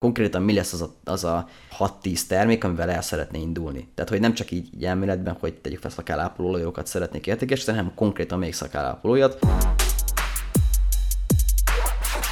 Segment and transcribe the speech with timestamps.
[0.00, 1.48] konkrétan mi lesz az a, az a
[1.78, 3.88] 6-10 termék, amivel el szeretné indulni.
[3.94, 8.38] Tehát, hogy nem csak így, így elméletben, hogy tegyük fel szakálápolóolókat szeretnék értékesíteni, hanem konkrétan
[8.38, 9.38] még szakálápolójat.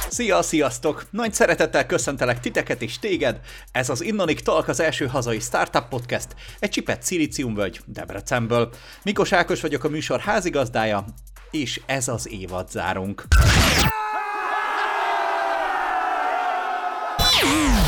[0.09, 1.05] Szia, sziasztok!
[1.09, 3.39] Nagy szeretettel köszöntelek titeket és téged.
[3.71, 8.69] Ez az Innonik Talk az első hazai startup podcast, egy csipet szilíciumvölgy Debrecenből.
[9.03, 11.05] Mikos Ákos vagyok a műsor házigazdája,
[11.51, 13.23] és ez az évad zárunk.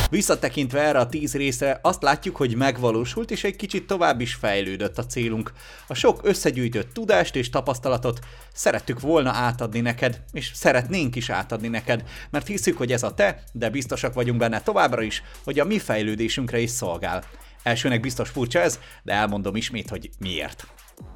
[0.10, 4.98] Visszatekintve erre a tíz részre azt látjuk, hogy megvalósult és egy kicsit tovább is fejlődött
[4.98, 5.54] a célunk.
[5.88, 8.20] A sok összegyűjtött tudást és tapasztalatot
[8.54, 13.44] szerettük volna átadni neked, és szeretnénk is átadni neked, mert hiszük, hogy ez a te,
[13.52, 17.24] de biztosak vagyunk benne továbbra is, hogy a mi fejlődésünkre is szolgál.
[17.64, 20.68] Elsőnek biztos furcsa ez, de elmondom ismét, hogy miért.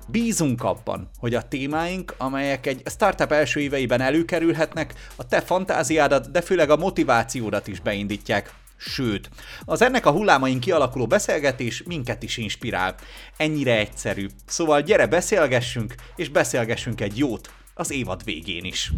[0.08, 6.42] Bízunk abban, hogy a témáink, amelyek egy startup első éveiben előkerülhetnek, a te fantáziádat, de
[6.42, 8.54] főleg a motivációdat is beindítják.
[8.78, 9.30] Sőt,
[9.66, 12.96] az ennek a hullámain kialakuló beszélgetés minket is inspirál.
[13.38, 14.28] Ennyire egyszerű.
[14.46, 18.92] Szóval gyere beszélgessünk, és beszélgessünk egy jót az évad végén is.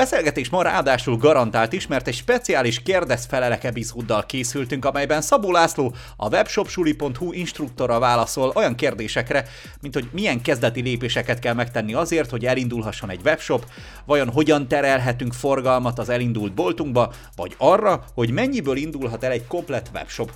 [0.00, 6.28] Beszélgetés ma ráadásul garantált is, mert egy speciális kérdez-felelek epizóddal készültünk, amelyben Szabó László, a
[6.28, 9.46] webshopsuli.hu instruktora válaszol olyan kérdésekre,
[9.80, 13.66] mint hogy milyen kezdeti lépéseket kell megtenni azért, hogy elindulhasson egy webshop,
[14.04, 19.90] vajon hogyan terelhetünk forgalmat az elindult boltunkba, vagy arra, hogy mennyiből indulhat el egy komplet
[19.94, 20.32] webshop.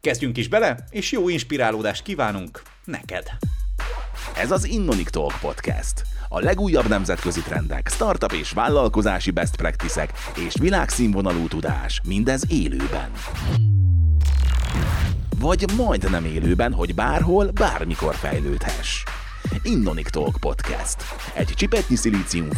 [0.00, 3.24] Kezdjünk is bele, és jó inspirálódást kívánunk neked!
[4.36, 6.02] Ez az Innonik Talk Podcast.
[6.34, 10.08] A legújabb nemzetközi trendek, startup és vállalkozási best practices
[10.46, 13.10] és világszínvonalú tudás, mindez élőben.
[15.38, 19.04] Vagy majdnem élőben, hogy bárhol, bármikor fejlődhess.
[19.62, 20.96] Innonik Talk Podcast.
[21.34, 21.96] Egy csipetnyi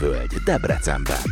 [0.01, 1.23] völgy Debrecenben.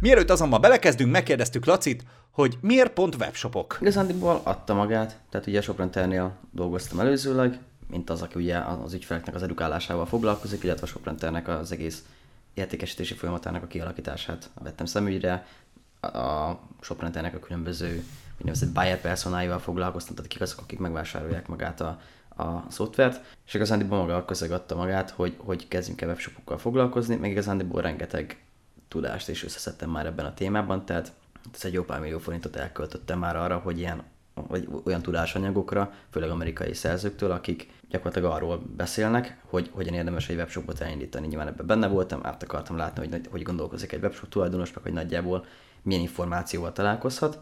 [0.00, 3.78] Mielőtt azonban belekezdünk, megkérdeztük Lacit, hogy miért pont webshopok?
[3.80, 7.58] Igazándiból adta magát, tehát ugye a Soprenternél dolgoztam előzőleg,
[7.92, 12.04] mint az, aki ugye az ügyfeleknek az edukálásával foglalkozik, illetve a Shoprenternek az egész
[12.54, 15.46] értékesítési folyamatának a kialakítását vettem szemügyre.
[16.00, 18.04] A Shoprenternek a különböző
[18.38, 22.00] úgynevezett buyer personáival foglalkoztam, tehát kik azok, akik megvásárolják magát a,
[22.36, 27.16] a szoftvert, és igazán maga a közeg adta magát, hogy, hogy kezdjünk el webshopokkal foglalkozni,
[27.16, 28.44] meg igazán rengeteg
[28.88, 31.12] tudást és összeszedtem már ebben a témában, tehát
[31.54, 34.02] ez egy jó pár millió forintot elköltöttem már arra, hogy ilyen
[34.34, 40.80] vagy olyan tudásanyagokra, főleg amerikai szerzőktől, akik gyakorlatilag arról beszélnek, hogy hogyan érdemes egy webshopot
[40.80, 41.26] elindítani.
[41.26, 44.92] Nyilván ebben benne voltam, át akartam látni, hogy hogy gondolkozik egy webshop tulajdonos, meg hogy
[44.92, 45.44] nagyjából
[45.82, 47.40] milyen információval találkozhat,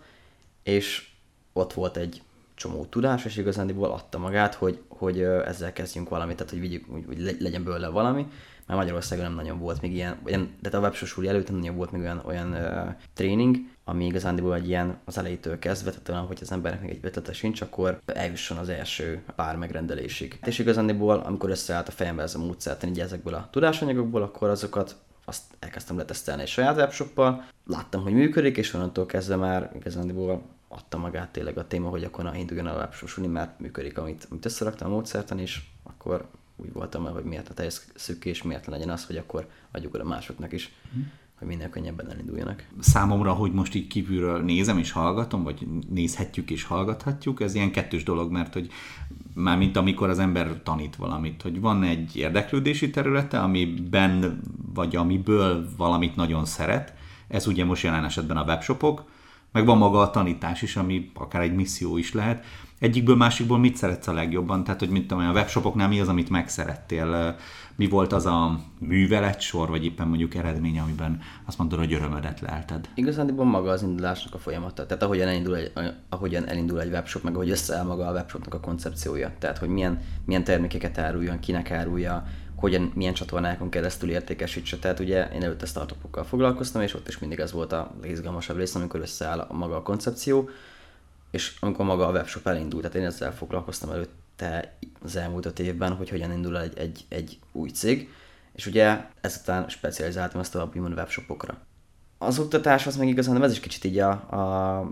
[0.63, 1.09] és
[1.53, 2.23] ott volt egy
[2.55, 7.37] csomó tudás, és igazándiból adta magát, hogy, hogy ezzel kezdjünk valamit, tehát hogy, vigyük, hogy
[7.41, 8.27] legyen belőle valami,
[8.67, 11.93] mert Magyarországon nem nagyon volt még ilyen, olyan, tehát a websosúli előtt nem nagyon volt
[11.93, 13.57] még olyan, olyan uh, tréning,
[13.91, 17.33] ami igazándiból egy ilyen az elejétől kezdve, tehát olyan, hogy az embernek még egy ötlete
[17.33, 20.39] sincs, akkor eljusson az első pár megrendelésig.
[20.45, 24.97] És igazándiból, amikor összeállt a fejembe ez a módszert, így ezekből a tudásanyagokból, akkor azokat
[25.25, 30.99] azt elkezdtem letesztelni egy saját webshoppal, láttam, hogy működik, és onnantól kezdve már igazándiból adta
[30.99, 34.91] magát tényleg a téma, hogy akkor na, induljon a webshop mert működik, amit, amit összeraktam
[34.91, 39.07] a módszertan, és akkor úgy voltam el, hogy miért a teljes szűkés, miért legyen az,
[39.07, 41.03] hogy akkor adjuk oda másoknak is, mm.
[41.41, 42.65] Hogy minél könnyebben elinduljanak.
[42.81, 48.03] Számomra, hogy most így kívülről nézem és hallgatom, vagy nézhetjük és hallgathatjuk, ez ilyen kettős
[48.03, 48.71] dolog, mert hogy
[49.35, 54.41] már mint amikor az ember tanít valamit, hogy van egy érdeklődési területe, amiben,
[54.75, 56.95] vagy amiből valamit nagyon szeret,
[57.29, 59.05] ez ugye most jelen esetben a webshopok,
[59.53, 62.45] meg van maga a tanítás is, ami akár egy misszió is lehet.
[62.81, 64.65] Egyikből, másikból mit szeretsz a legjobban?
[64.65, 67.37] Tehát, hogy mit tudom, a webshopoknál mi az, amit megszerettél?
[67.77, 72.41] Mi volt az a művelet sor, vagy éppen mondjuk eredmény, amiben azt mondod, hogy örömödet
[72.41, 72.89] lelted?
[72.95, 74.87] Igazán maga az indulásnak a folyamata.
[74.87, 75.73] Tehát ahogyan elindul egy,
[76.09, 79.33] ahogyan elindul egy webshop, meg ahogy összeáll maga a webshopnak a koncepciója.
[79.39, 82.25] Tehát, hogy milyen, milyen termékeket áruljon, kinek árulja,
[82.55, 84.79] hogyan, milyen csatornákon keresztül értékesítse.
[84.79, 88.75] Tehát ugye én előtte startupokkal foglalkoztam, és ott is mindig ez volt a legizgalmasabb rész,
[88.75, 90.49] amikor összeáll a maga a koncepció,
[91.31, 95.93] és amikor maga a webshop elindult, tehát én ezzel foglalkoztam előtte az elmúlt öt évben,
[95.93, 98.09] hogy hogyan indul egy, egy, egy új cég,
[98.53, 101.59] és ugye ezután specializáltam ezt a úgymond webshopokra.
[102.19, 104.91] Az oktatás az meg igazán, nem ez is kicsit így a, a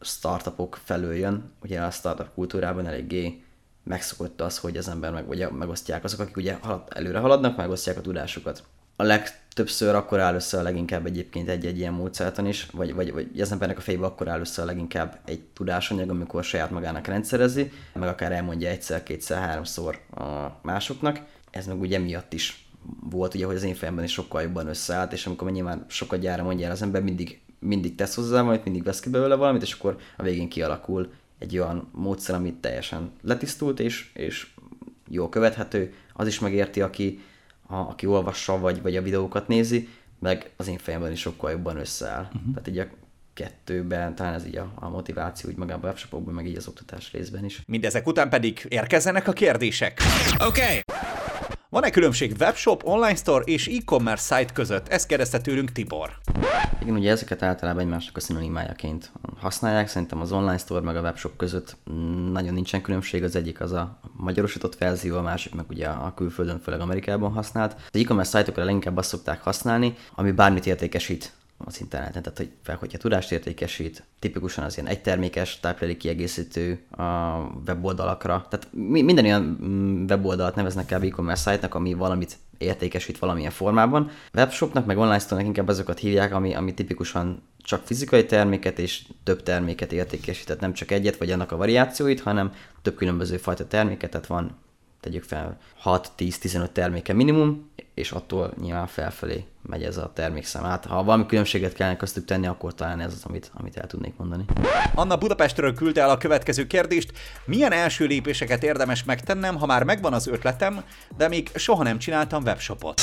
[0.00, 3.42] startupok felől jön, ugye a startup kultúrában eléggé
[3.84, 7.98] megszokott az, hogy az ember meg, ugye, megosztják azok, akik ugye halad, előre haladnak, megosztják
[7.98, 8.64] a tudásukat.
[9.00, 13.40] A legtöbbször akkor áll össze a leginkább egyébként egy-egy ilyen módszertan is, vagy, vagy, vagy
[13.40, 17.70] az embernek a fejében akkor áll össze a leginkább egy tudásanyag, amikor saját magának rendszerezi,
[17.92, 21.20] meg akár elmondja egyszer, kétszer, háromszor a másoknak.
[21.50, 22.68] Ez meg ugye miatt is
[23.10, 26.42] volt, ugye, hogy az én fejemben is sokkal jobban összeállt, és amikor nyilván sokat gyára
[26.42, 29.72] mondja el az ember, mindig mindig tesz hozzá valamit, mindig vesz ki belőle valamit, és
[29.72, 34.46] akkor a végén kialakul egy olyan módszer, amit teljesen letisztult, és, és
[35.08, 37.20] jól követhető, az is megérti, aki,
[37.70, 39.88] a, aki olvassa, vagy, vagy a videókat nézi,
[40.18, 42.22] meg az én fejemben is sokkal jobban összeáll.
[42.22, 42.54] Uh-huh.
[42.54, 42.86] Tehát így a
[43.34, 47.12] kettőben, talán ez így a, a motiváció, úgy magában a webshopokban, meg így az oktatás
[47.12, 47.62] részben is.
[47.66, 50.00] Mindezek után pedig érkezzenek a kérdések.
[50.38, 50.62] Oké!
[50.62, 50.80] Okay.
[51.70, 54.88] Van-e különbség webshop, online store és e-commerce site között?
[54.88, 56.10] Ezt kérdezte tőlünk Tibor.
[56.82, 59.88] Igen, ugye ezeket általában egymásnak a szinonimájaként használják.
[59.88, 61.76] Szerintem az online store meg a webshop között
[62.32, 63.22] nagyon nincsen különbség.
[63.22, 67.76] Az egyik az a magyarosított verzió, a másik meg ugye a külföldön, főleg Amerikában használt.
[67.92, 71.32] Az e-commerce szájtokra leginkább azt szokták használni, ami bármit értékesít
[71.64, 77.02] az interneten, tehát hogy fel, hogyha tudást értékesít, tipikusan az ilyen egytermékes táplálék kiegészítő a
[77.66, 84.10] weboldalakra, tehát minden olyan mm, weboldalt neveznek el e-commerce site ami valamit értékesít valamilyen formában.
[84.34, 89.42] Webshopnak, meg online store inkább azokat hívják, ami, ami tipikusan csak fizikai terméket és több
[89.42, 92.52] terméket értékesít, tehát nem csak egyet vagy annak a variációit, hanem
[92.82, 94.56] több különböző fajta terméket, tehát van
[95.00, 100.62] tegyük fel 6-10-15 terméke minimum, és attól nyilván felfelé megy ez a termékszám.
[100.62, 104.16] Hát, ha valami különbséget kellene köztük tenni, akkor talán ez az, amit, amit el tudnék
[104.16, 104.44] mondani.
[104.94, 107.12] Anna Budapestről küldte el a következő kérdést.
[107.44, 110.82] Milyen első lépéseket érdemes megtennem, ha már megvan az ötletem,
[111.16, 113.00] de még soha nem csináltam webshopot?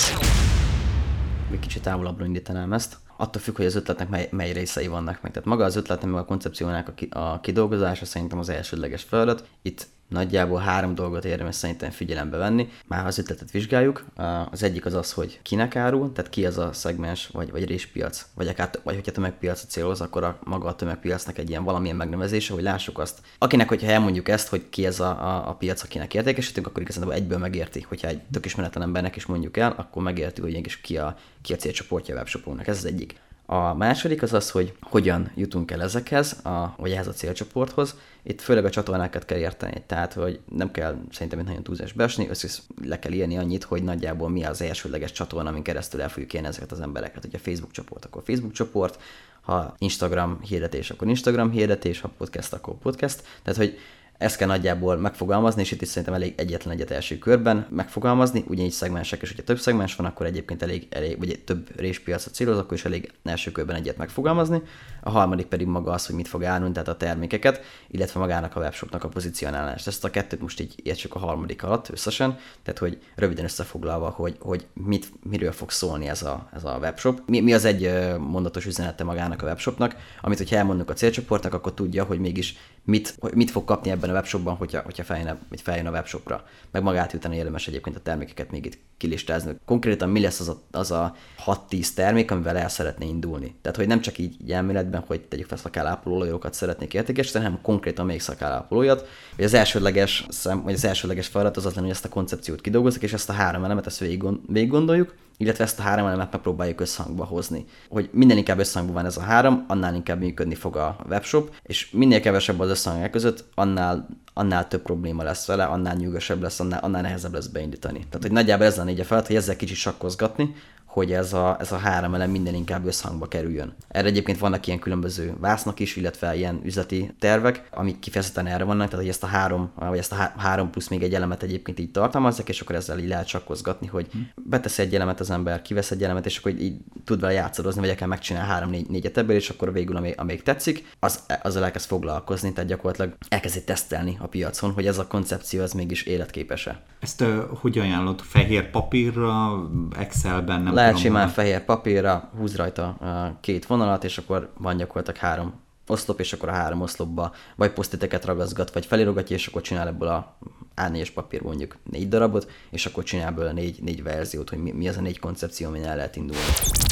[1.49, 5.31] Még kicsit távolabbra indítanám ezt attól függ, hogy az ötletnek mely, mely részei vannak meg.
[5.31, 9.47] Tehát maga az ötletnek, meg a koncepciónak a, ki, a kidolgozása szerintem az elsődleges feladat.
[9.61, 12.69] Itt nagyjából három dolgot érdemes szerintem figyelembe venni.
[12.85, 14.05] Már az ötletet vizsgáljuk.
[14.51, 18.25] Az egyik az az, hogy kinek árul, tehát ki az a szegmens, vagy, vagy réspiac,
[18.33, 21.95] vagy akár, vagy hogyha tömegpiac a céloz, akkor a, maga a tömegpiacnak egy ilyen valamilyen
[21.95, 23.19] megnevezése, hogy lássuk azt.
[23.37, 27.13] Akinek, hogyha elmondjuk ezt, hogy ki ez a, a, a piac, akinek értékesítünk, akkor igazából
[27.13, 27.85] egyből megérti.
[27.87, 31.53] Hogyha egy tök ismeretlen embernek is mondjuk el, akkor megérti, hogy mégis ki a, ki
[31.53, 32.67] a célcsoportja a webshopunknak.
[32.67, 33.15] Ez az egyik.
[33.49, 37.95] A második az az, hogy hogyan jutunk el ezekhez, a, vagy ehhez a célcsoporthoz.
[38.23, 42.47] Itt főleg a csatornákat kell érteni, tehát hogy nem kell szerintem nagyon túlzás beesni, össze
[42.83, 46.47] le kell írni annyit, hogy nagyjából mi az elsőleges csatorna, amin keresztül el fogjuk érni
[46.47, 47.25] ezeket az embereket.
[47.25, 49.01] Ugye a Facebook csoport, akkor Facebook csoport,
[49.41, 53.23] ha Instagram hirdetés, akkor Instagram hirdetés, ha podcast, akkor podcast.
[53.43, 53.77] Tehát, hogy
[54.17, 58.71] ezt kell nagyjából megfogalmazni, és itt is szerintem elég egyetlen egyet első körben megfogalmazni, ugyanígy
[58.71, 62.73] szegmensek, és hogyha több szegmens van, akkor egyébként elég, elég vagy több réspiacot céloz, akkor
[62.73, 64.61] is elég első körben egyet megfogalmazni.
[65.01, 68.59] A harmadik pedig maga az, hogy mit fog árulni, tehát a termékeket, illetve magának a
[68.59, 69.87] webshopnak a pozícionálást.
[69.87, 74.35] Ezt a kettőt most így értsük a harmadik alatt összesen, tehát hogy röviden összefoglalva, hogy,
[74.39, 77.21] hogy mit, miről fog szólni ez a, ez a webshop.
[77.25, 81.73] Mi, mi az egy mondatos üzenete magának a webshopnak, amit, hogyha elmondunk a célcsoportnak, akkor
[81.73, 82.55] tudja, hogy mégis
[82.87, 86.43] mit, mit fog kapni ebben a webshopban, hogyha, hogyha feljön, a, feljön a webshopra.
[86.71, 89.55] Meg magát utána érdemes egyébként a termékeket még itt kilistázni.
[89.65, 93.55] Konkrétan mi lesz az a, az a 6-10 termék, amivel el szeretné indulni.
[93.61, 98.05] Tehát, hogy nem csak így, így elméletben, hogy tegyük fel szakálápolójókat szeretnék értékesíteni, hanem konkrétan
[98.05, 99.07] még szakálápolójat.
[99.35, 102.61] Vagy az elsődleges szem, vagy az elsődleges feladat az az lenne, hogy ezt a koncepciót
[102.61, 106.31] kidolgozzuk, és ezt a három elemet ezt végig, végig gondoljuk, illetve ezt a három elemet
[106.31, 107.65] megpróbáljuk összhangba hozni.
[107.89, 111.89] Hogy minden inkább összhangban van ez a három, annál inkább működni fog a webshop, és
[111.91, 116.79] minél kevesebb az összhang között, annál, annál több probléma lesz vele, annál nyugosabb lesz, annál,
[116.79, 117.99] annál nehezebb lesz beindítani.
[117.99, 120.55] Tehát, hogy nagyjából ez lenne így a feladat, hogy ezzel kicsit sakkozgatni,
[120.97, 123.75] hogy ez a, ez a három elem minden inkább összhangba kerüljön.
[123.87, 128.85] Erre egyébként vannak ilyen különböző vásznak is, illetve ilyen üzleti tervek, amik kifejezetten erre vannak,
[128.85, 131.91] tehát hogy ezt a három, vagy ezt a három plusz még egy elemet egyébként így
[131.91, 136.03] tartalmazzák, és akkor ezzel így lehet sakkozgatni, hogy betesz egy elemet az ember, kivesz egy
[136.03, 139.49] elemet, és akkor így tud vele játszadozni, vagy akár megcsinál három négy, négyet ebből, és
[139.49, 144.71] akkor végül, amíg, amíg tetszik, az, azzal elkezd foglalkozni, tehát gyakorlatilag elkezdi tesztelni a piacon,
[144.71, 146.81] hogy ez a koncepció az mégis életképes-e.
[146.99, 148.21] Ezt uh, hogy ajánlott?
[148.21, 150.61] Fehér papírra, Excelben?
[150.61, 152.97] Nem lehet simán fehér papírra, húz rajta
[153.41, 155.53] két vonalat, és akkor van gyakorlatilag három
[155.87, 160.07] oszlop, és akkor a három oszlopba vagy posztiteket ragaszgat, vagy felirogatja, és akkor csinál ebből
[160.07, 160.37] a
[160.75, 164.71] A4-es papír mondjuk négy darabot, és akkor csinál ebből a négy, négy verziót, hogy mi,
[164.71, 166.43] mi az a négy koncepció, amin el lehet indulni.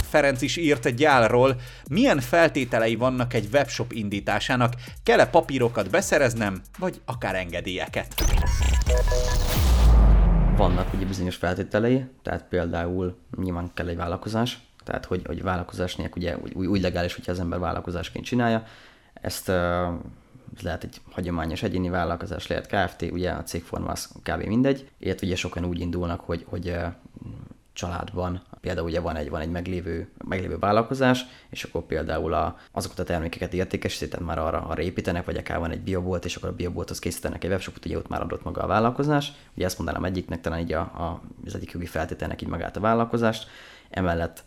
[0.10, 1.56] Ferenc is írt egy gyálról,
[1.90, 4.74] milyen feltételei vannak egy webshop indításának,
[5.04, 8.14] kell-e papírokat beszereznem, vagy akár engedélyeket?
[10.58, 16.22] Vannak ugye bizonyos feltételei, tehát például nyilván kell egy vállalkozás, tehát hogy, hogy vállalkozás nélkül
[16.22, 18.64] ugye úgy, úgy legális, hogyha az ember vállalkozásként csinálja.
[19.14, 19.56] Ezt uh,
[20.62, 24.44] lehet egy hagyományos egyéni vállalkozás, lehet Kft., ugye a cégforma az kb.
[24.44, 26.76] mindegy, illetve ugye sokan úgy indulnak, hogy, hogy
[27.76, 33.00] családban például ugye van egy, van egy meglévő, meglévő vállalkozás, és akkor például a, azokat
[33.00, 36.50] a termékeket értékesítik, tehát már arra, arra építenek, vagy akár van egy biobolt, és akkor
[36.50, 39.32] a biobolthoz készítenek egy webshopot, ugye ott már adott maga a vállalkozás.
[39.56, 42.80] Ugye ezt mondanám egyiknek, talán így a, a, az egyik jogi feltételnek így magát a
[42.80, 43.48] vállalkozást.
[43.90, 44.44] Emellett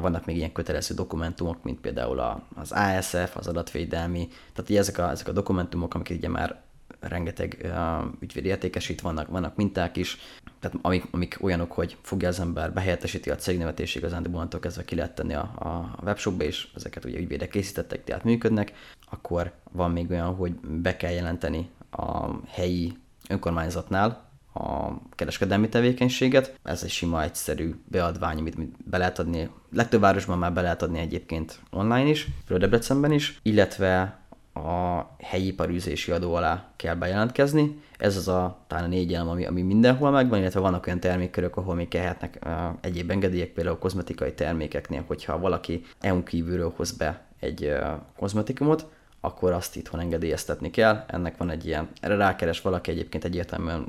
[0.00, 5.28] vannak még ilyen kötelező dokumentumok, mint például az ASF, az adatvédelmi, tehát ezek a, ezek
[5.28, 6.60] a dokumentumok, amik ugye már
[7.00, 10.18] rengeteg uh, ügyvéd értékesít, vannak, vannak minták is,
[10.60, 14.84] tehát amik, amik olyanok, hogy fogja az ember, behelyettesíti a cégnevet, és igazán de kezdve
[14.84, 18.72] ki lehet tenni a, a webshopba, és ezeket ugye ügyvédek készítettek, tehát működnek,
[19.10, 22.96] akkor van még olyan, hogy be kell jelenteni a helyi
[23.28, 26.58] önkormányzatnál, a kereskedelmi tevékenységet.
[26.62, 29.50] Ez egy sima, egyszerű beadvány, amit be lehet adni.
[29.72, 34.19] Legtöbb városban már be lehet adni egyébként online is, például Debrecenben is, illetve
[34.54, 37.80] a helyi iparűzési adó alá kell bejelentkezni.
[37.98, 41.56] Ez az a talán a négy elem, ami, ami mindenhol megvan, illetve vannak olyan termékkörök,
[41.56, 47.22] ahol még kellhetnek uh, egyéb engedélyek, például kozmetikai termékeknél, hogyha valaki EU kívülről hoz be
[47.40, 47.86] egy uh,
[48.18, 48.86] kozmetikumot,
[49.20, 51.04] akkor azt itthon engedélyeztetni kell.
[51.06, 53.86] Ennek van egy ilyen, erre rákeres valaki egyébként egyértelműen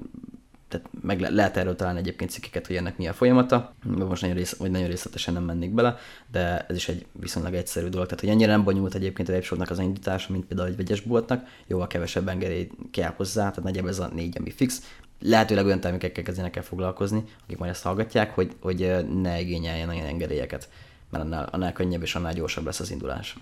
[0.72, 4.38] tehát meg le, lehet erről találni egyébként cikkeket, hogy ennek mi a folyamata, most nagyon,
[4.38, 5.98] rész, vagy nagyon részletesen nem mennék bele,
[6.32, 8.06] de ez is egy viszonylag egyszerű dolog.
[8.06, 11.48] Tehát, hogy ennyire nem bonyolult egyébként a webshopnak az indítása, mint például egy vegyes boltnak,
[11.68, 14.82] jóval kevesebb engedély kell hozzá, tehát nagyjából ez a négy, ami fix.
[15.20, 20.06] Lehetőleg olyan termékekkel kezdenek el foglalkozni, akik majd ezt hallgatják, hogy, hogy ne igényeljen olyan
[20.06, 20.70] engedélyeket
[21.12, 23.36] mert annál, annál könnyebb és annál gyorsabb lesz az indulás.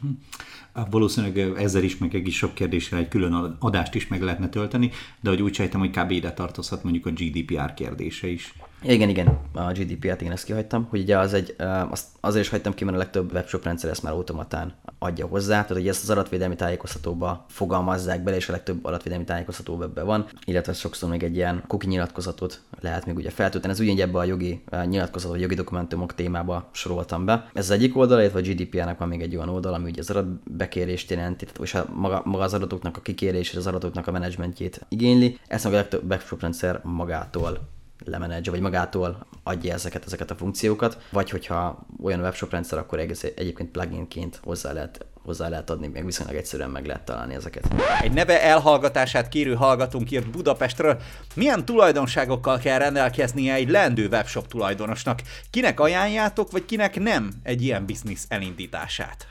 [0.90, 5.30] Valószínűleg ezzel is, meg egész sok kérdésre egy külön adást is meg lehetne tölteni, de
[5.30, 6.12] hogy úgy sejtem, hogy kb.
[6.12, 8.54] ide tartozhat mondjuk a GDPR kérdése is.
[8.82, 11.56] Igen, igen, a GDPR-t én ezt kihagytam, hogy ugye az egy,
[11.90, 15.62] azt azért is hagytam ki, mert a legtöbb webshop rendszer ezt már automatán adja hozzá,
[15.62, 20.26] tehát hogy ezt az adatvédelmi tájékoztatóba fogalmazzák bele, és a legtöbb adatvédelmi tájékoztató ebben van,
[20.46, 23.74] illetve sokszor még egy ilyen cookie nyilatkozatot lehet még ugye feltölteni.
[23.74, 27.50] Ez ugyanígy ebbe a jogi nyilatkozat, vagy jogi dokumentumok témába soroltam be.
[27.54, 30.10] Ez az egyik oldal, illetve a GDPR-nak van még egy olyan oldal, ami ugye az
[30.10, 34.12] adatbekérést jelenti, tehát és a maga, maga az adatoknak a kikérés és az adatoknak a
[34.12, 35.40] menedzsmentjét igényli.
[35.48, 40.98] Ezt meg a legtöbb webshop rendszer magától lemenedzse, vagy magától adja ezeket, ezeket a funkciókat,
[41.12, 46.06] vagy hogyha olyan webshop rendszer, akkor egész, egyébként pluginként hozzá lehet hozzá lehet adni, még
[46.06, 47.68] viszonylag egyszerűen meg lehet találni ezeket.
[48.02, 51.02] Egy neve elhallgatását kérő hallgatónk írt Budapestről.
[51.36, 55.22] Milyen tulajdonságokkal kell rendelkeznie egy lendő webshop tulajdonosnak?
[55.50, 59.28] Kinek ajánljátok, vagy kinek nem egy ilyen biznisz elindítását?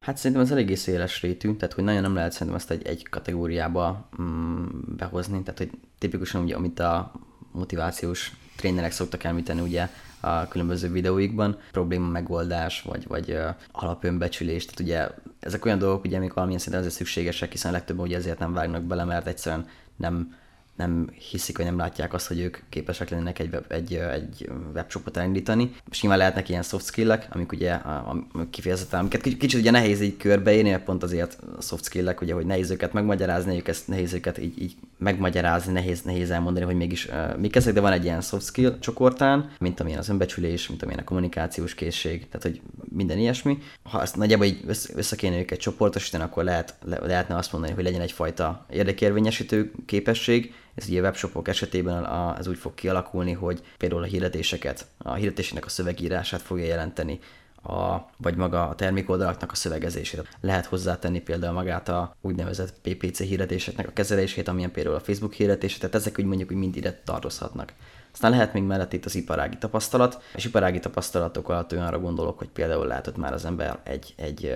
[0.00, 3.08] Hát szerintem ez eléggé széles rétű, tehát hogy nagyon nem lehet szerintem ezt egy, egy
[3.08, 4.64] kategóriába mm,
[4.96, 7.12] behozni, tehát hogy tipikusan ugye, amit a
[7.52, 9.88] motivációs trénerek szoktak említeni ugye
[10.20, 15.08] a különböző videóikban, probléma megoldás, vagy, vagy uh, alapönbecsülés, tehát ugye
[15.40, 18.82] ezek olyan dolgok, ugye, amik valamilyen szinten azért szükségesek, hiszen legtöbben ugye ezért nem vágnak
[18.82, 19.66] bele, mert egyszerűen
[19.96, 20.34] nem
[20.76, 25.16] nem hiszik, hogy nem látják azt, hogy ők képesek lennének egy, web, egy, egy webshopot
[25.16, 25.72] elindítani.
[25.90, 30.16] Simán lehetnek ilyen soft skill-ek, amik ugye a, a kifejezetten, amiket kicsit ugye nehéz így
[30.16, 34.62] körbeírni, pont azért soft skill-ek, ugye, hogy nehéz őket megmagyarázni, ők ezt nehéz őket így,
[34.62, 38.46] így megmagyarázni, nehéz, nehéz elmondani, hogy mégis uh, mik ezek, de van egy ilyen soft
[38.46, 43.58] skill csokortán, mint amilyen az önbecsülés, mint amilyen a kommunikációs készség, tehát hogy minden ilyesmi.
[43.82, 44.64] Ha ezt nagyjából így
[44.94, 50.54] össze kéne őket csoportosítani, akkor lehet, le, lehetne azt mondani, hogy legyen egyfajta érdekérvényesítő képesség,
[50.74, 55.68] ez ugye webshopok esetében az úgy fog kialakulni, hogy például a hirdetéseket, a hirdetésének a
[55.68, 57.18] szövegírását fogja jelenteni,
[57.62, 60.36] a, vagy maga a termékoldalaknak a szövegezését.
[60.40, 65.80] Lehet hozzátenni például magát a úgynevezett PPC hirdetéseknek a kezelését, amilyen például a Facebook hirdetését,
[65.80, 67.72] tehát ezek úgy mondjuk, hogy mind ide tartozhatnak.
[68.12, 72.48] Aztán lehet még mellett itt az iparági tapasztalat, és iparági tapasztalatok alatt olyanra gondolok, hogy
[72.48, 74.54] például látott már az ember egy, egy,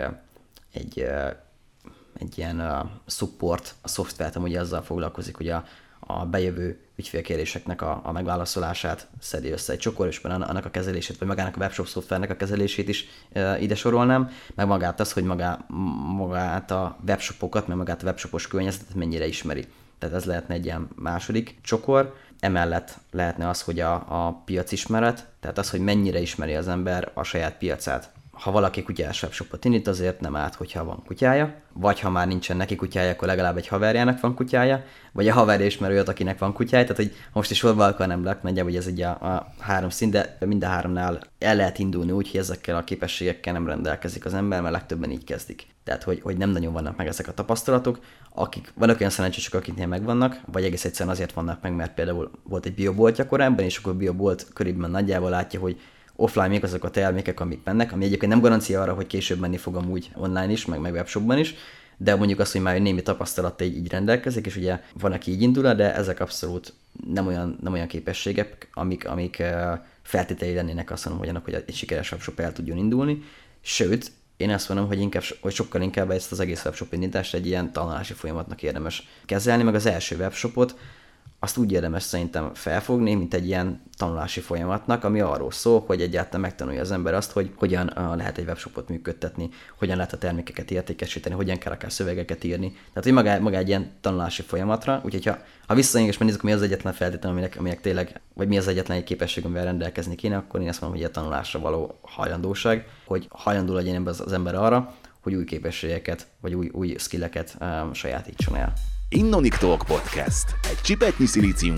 [0.73, 1.07] egy,
[2.19, 5.65] egy, ilyen uh, support, a szoftvert, amúgy azzal foglalkozik, hogy a,
[6.07, 11.29] a bejövő ügyfélkéréseknek a, a megválaszolását szedi össze egy csokor, és annak a kezelését, vagy
[11.29, 15.65] magának a webshop szoftvernek a kezelését is e, ide sorolnám, meg magát az, hogy magá,
[16.17, 19.67] magát a webshopokat, meg magát a webshopos környezetet mennyire ismeri.
[19.99, 22.15] Tehát ez lehetne egy ilyen második csokor.
[22.41, 27.23] Emellett lehetne az, hogy a, a piacismeret, tehát az, hogy mennyire ismeri az ember a
[27.23, 32.11] saját piacát ha valaki kutyás webshopot indít, azért nem árt, hogyha van kutyája, vagy ha
[32.11, 36.09] már nincsen neki kutyája, akkor legalább egy haverjának van kutyája, vagy a haver ismer olyat,
[36.09, 39.11] akinek van kutyája, tehát hogy most is sorba akarnám lak, nagyjából, hogy ez egy a,
[39.11, 43.53] a három szint, de mind a háromnál el lehet indulni úgy, hogy ezekkel a képességekkel
[43.53, 45.67] nem rendelkezik az ember, mert legtöbben így kezdik.
[45.85, 47.99] Tehát, hogy, hogy nem nagyon vannak meg ezek a tapasztalatok,
[48.35, 52.67] akik, vannak olyan szerencsések, akiknél megvannak, vagy egész egyszerűen azért vannak meg, mert például volt
[52.67, 55.81] egy bioboltja korábban, és akkor biobolt körében nagyjából látja, hogy
[56.17, 59.57] offline még azok a termékek, amik mennek, ami egyébként nem garancia arra, hogy később menni
[59.57, 61.55] fog amúgy online is, meg, meg webshopban is,
[61.97, 65.43] de mondjuk azt, hogy már némi tapasztalat így, így rendelkezik, és ugye van, aki így
[65.43, 66.73] indul, de ezek abszolút
[67.13, 69.43] nem olyan, nem olyan képességek, amik, amik
[70.03, 73.23] feltételei lennének azt mondom, hogy annak, hogy egy sikeres webshop el tudjon indulni.
[73.61, 77.47] Sőt, én azt mondom, hogy, inkább, hogy sokkal inkább ezt az egész webshop indítást egy
[77.47, 80.77] ilyen tanulási folyamatnak érdemes kezelni, meg az első webshopot,
[81.47, 86.41] azt úgy érdemes szerintem felfogni, mint egy ilyen tanulási folyamatnak, ami arról szól, hogy egyáltalán
[86.41, 89.49] megtanulja az ember azt, hogy hogyan lehet egy webshopot működtetni,
[89.79, 92.69] hogyan lehet a termékeket értékesíteni, hogyan kell akár szövegeket írni.
[92.69, 96.53] Tehát, hogy maga, maga egy ilyen tanulási folyamatra, úgyhogy ha, ha visszaink és megnézzük, mi
[96.53, 100.37] az egyetlen feltétlen, aminek, aminek tényleg, vagy mi az egyetlen egy képesség, amivel rendelkezni kéne,
[100.37, 104.95] akkor én azt mondom, hogy a tanulásra való hajlandóság, hogy hajlandó legyen az ember arra,
[105.21, 108.73] hogy új képességeket, vagy új, új skilleket um, sajátítson el.
[109.09, 110.45] Innonic Talk Podcast.
[110.71, 111.27] Egy csipetnyi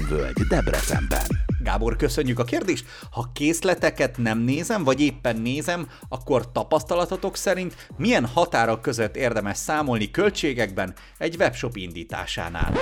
[0.08, 1.26] völgy Debrecenben.
[1.62, 2.87] Gábor, köszönjük a kérdést.
[3.11, 10.11] Ha készleteket nem nézem, vagy éppen nézem, akkor tapasztalatotok szerint milyen határok között érdemes számolni
[10.11, 12.73] költségekben egy webshop indításánál?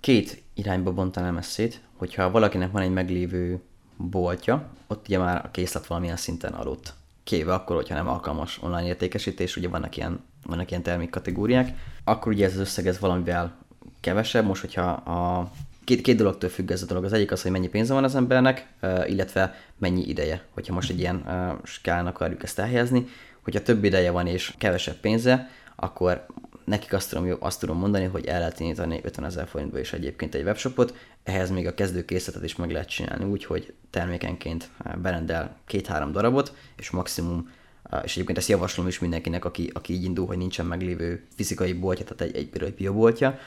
[0.00, 3.60] Két irányba bontanám ezt szét, hogyha valakinek van egy meglévő
[3.96, 6.94] boltja, ott ugye már a készlet valamilyen szinten aludt.
[7.24, 12.46] Kéve akkor, hogyha nem alkalmas online értékesítés, ugye vannak ilyen, vannak ilyen termékkategóriák, akkor ugye
[12.46, 13.66] ez az összeg ez valamivel
[14.00, 14.44] kevesebb.
[14.44, 15.50] Most, hogyha a
[15.84, 17.04] két, két dologtól függ ez a dolog.
[17.04, 18.66] Az egyik az, hogy mennyi pénze van az embernek,
[19.06, 21.24] illetve mennyi ideje, hogyha most egy ilyen
[21.64, 23.06] skálán akarjuk ezt elhelyezni.
[23.42, 26.26] Hogyha több ideje van és kevesebb pénze, akkor
[26.64, 30.34] nekik azt tudom, azt tudom mondani, hogy el lehet indítani 50 ezer forintba is egyébként
[30.34, 34.70] egy webshopot, ehhez még a kezdőkészletet is meg lehet csinálni úgy, hogy termékenként
[35.02, 37.50] berendel két-három darabot, és maximum
[38.02, 42.04] és egyébként ezt javaslom is mindenkinek, aki, aki így indul, hogy nincsen meglévő fizikai boltja,
[42.04, 43.38] tehát egy, egy, egy bioboltja,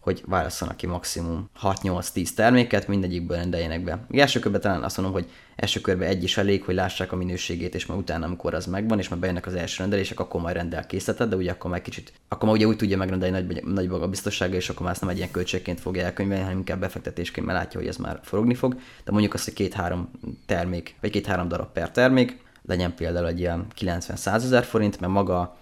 [0.00, 4.04] hogy válasszanak ki maximum 6-8-10 terméket, mindegyikből rendeljenek be.
[4.08, 7.16] Még első körben talán azt mondom, hogy első körben egy is elég, hogy lássák a
[7.16, 10.56] minőségét, és majd utána, amikor az megvan, és már bejönnek az első rendelések, akkor majd
[10.56, 14.02] rendel készletet, de ugye akkor már kicsit, akkor már ugye úgy tudja megrendelni nagy, nagy
[14.02, 17.46] a biztonsága, és akkor már ezt nem egy ilyen költségként fogja elkönyvelni, hanem inkább befektetésként,
[17.46, 18.80] mert látja, hogy ez már forogni fog.
[19.04, 20.10] De mondjuk azt, hogy két-három
[20.46, 25.56] termék, vagy két-három darab per termék, legyen például egy ilyen 90-100 ezer forint, mert maga,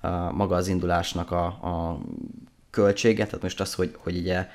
[0.00, 2.00] a, maga az indulásnak a, a
[2.74, 4.48] költsége, tehát most az, hogy, hogy ugye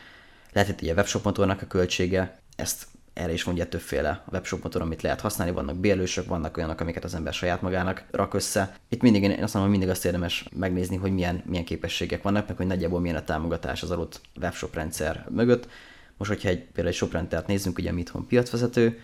[0.54, 4.82] lehet itt ugye webshop motornak a költsége, ezt erre is mondja többféle a webshop motor,
[4.82, 8.76] amit lehet használni, vannak bérlősök, vannak olyanok, amiket az ember saját magának rak össze.
[8.90, 12.48] Itt mindig, én azt mondom, hogy mindig azt érdemes megnézni, hogy milyen, milyen képességek vannak,
[12.48, 15.68] meg hogy nagyjából milyen a támogatás az adott webshop rendszer mögött.
[16.18, 19.00] Most, hogyha egy, például egy shoprendert nézzünk, ugye mi itthon piacvezető,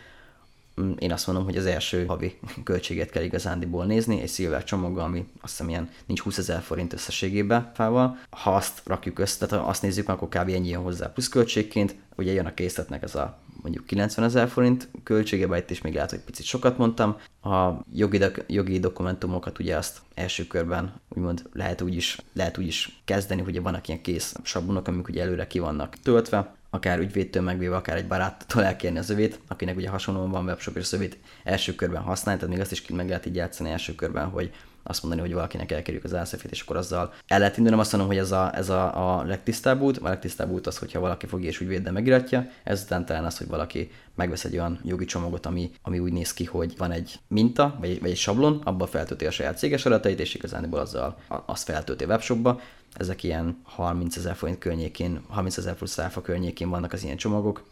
[0.99, 5.25] én azt mondom, hogy az első havi költséget kell igazándiból nézni, egy szilver csomaggal, ami
[5.41, 8.17] azt hiszem ilyen nincs 20 ezer forint összességében fával.
[8.29, 10.49] Ha azt rakjuk össze, tehát azt nézzük, akkor kb.
[10.49, 15.57] ennyi jön hozzá pluszköltségként, ugye jön a készletnek ez a mondjuk 90 ezer forint költsége,
[15.57, 17.17] itt is még lehet, hogy picit sokat mondtam.
[17.41, 23.01] A jogi, jogi dokumentumokat ugye azt első körben úgymond lehet úgy is, lehet úgy is
[23.05, 27.75] kezdeni, hogy vannak ilyen kész sablonok, amik ugye előre ki vannak töltve, akár ügyvédtől megvéve,
[27.75, 31.75] akár egy baráttól elkérni az övét, akinek ugye hasonlóan van webshop, és az övét első
[31.75, 34.51] körben használni, tehát még azt is meg lehet így játszani első körben, hogy
[34.87, 37.79] azt mondani, hogy valakinek elkerüljük az elszefét, és akkor azzal el lehet indulni.
[37.79, 39.97] Azt mondom, hogy ez a, ez a, a legtisztább út.
[39.97, 42.47] A legtisztább út az, hogyha valaki fogja és ügyvéddel megiratja.
[42.63, 46.45] Ezután talán az, hogy valaki megvesz egy olyan jogi csomagot, ami, ami úgy néz ki,
[46.45, 50.35] hogy van egy minta, vagy, vagy egy sablon, abba feltölti a saját céges adatait, és
[50.35, 52.59] igazából azzal azt feltölti a webshopba,
[52.93, 57.63] ezek ilyen 30 ezer forint környékén, 30 ezer plusz áfa környékén vannak az ilyen csomagok,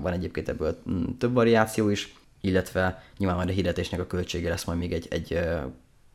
[0.00, 4.64] van egyébként ebből mm, több variáció is, illetve nyilván majd a hirdetésnek a költsége lesz
[4.64, 5.40] majd még egy, egy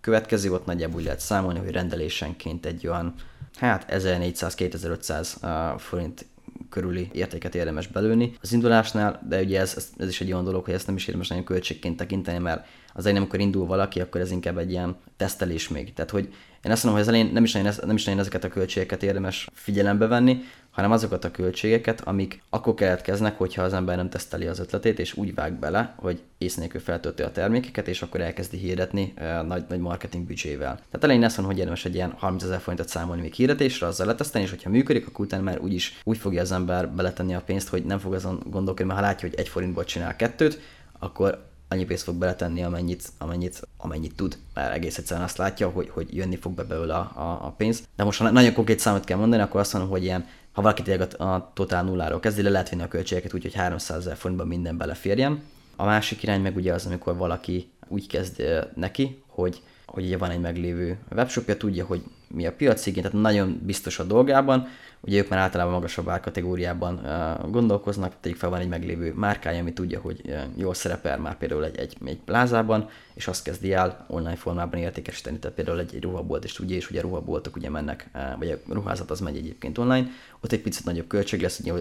[0.04, 3.14] következő, ott nagyjából úgy lehet számolni, hogy rendelésenként egy olyan,
[3.56, 6.26] hát 1400-2500 forint
[6.70, 10.74] körüli értéket érdemes belőni az indulásnál, de ugye ez, ez, is egy olyan dolog, hogy
[10.74, 14.32] ezt nem is érdemes nagyon költségként tekinteni, mert az elején, amikor indul valaki, akkor ez
[14.32, 15.94] inkább egy ilyen tesztelés még.
[15.94, 18.44] Tehát, hogy én azt mondom, hogy az elején nem is, nagyon, nem is nagyon ezeket
[18.44, 23.96] a költségeket érdemes figyelembe venni, hanem azokat a költségeket, amik akkor keletkeznek, hogyha az ember
[23.96, 28.02] nem teszteli az ötletét, és úgy vág bele, hogy ész nélkül feltölti a termékeket, és
[28.02, 30.76] akkor elkezdi hirdetni uh, nagy, nagy marketing büdzsével.
[30.76, 34.08] Tehát elején azt mondom, hogy érdemes egy ilyen 30 ezer forintot számolni még hirdetésre, azzal
[34.08, 37.68] letesztelni, és hogyha működik, akkor utána már úgyis úgy fogja az ember beletenni a pénzt,
[37.68, 40.60] hogy nem fog azon gondolkodni, mert ha látja, hogy egy forintból csinál kettőt,
[41.00, 45.90] akkor annyi pénzt fog beletenni, amennyit, amennyit, amennyit tud, mert egész egyszerűen azt látja, hogy,
[45.90, 47.84] hogy jönni fog be belőle a, a, pénz.
[47.96, 50.82] De most, ha nagyon konkrét számot kell mondani, akkor azt mondom, hogy ilyen, ha valaki
[50.82, 54.16] tényleg a, a totál nulláról kezdi, le lehet vinni a költségeket úgy, hogy 300 ezer
[54.16, 55.44] forintban minden beleférjen.
[55.76, 58.44] A másik irány meg ugye az, amikor valaki úgy kezd
[58.76, 59.62] neki, hogy
[59.94, 64.00] hogy ugye van egy meglévő webshopja, tudja, hogy mi a piac igény, tehát nagyon biztos
[64.00, 64.68] a dolgában,
[65.02, 69.74] ugye ők már általában magasabb árkategóriában uh, gondolkoznak, tegyük fel van egy meglévő márkája, ami
[69.74, 74.06] tudja, hogy uh, jól szerepel már például egy, egy, egy plázában, és azt kezdi el
[74.10, 77.70] online formában értékesíteni, tehát például egy, egy ruhabolt, és tudja, és ugye a ruhaboltok ugye
[77.70, 80.08] mennek, vagy a ruházat az megy egyébként online,
[80.40, 81.74] ott egy picit nagyobb költség lesz, ugye,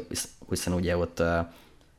[0.49, 1.27] hiszen ugye ott uh,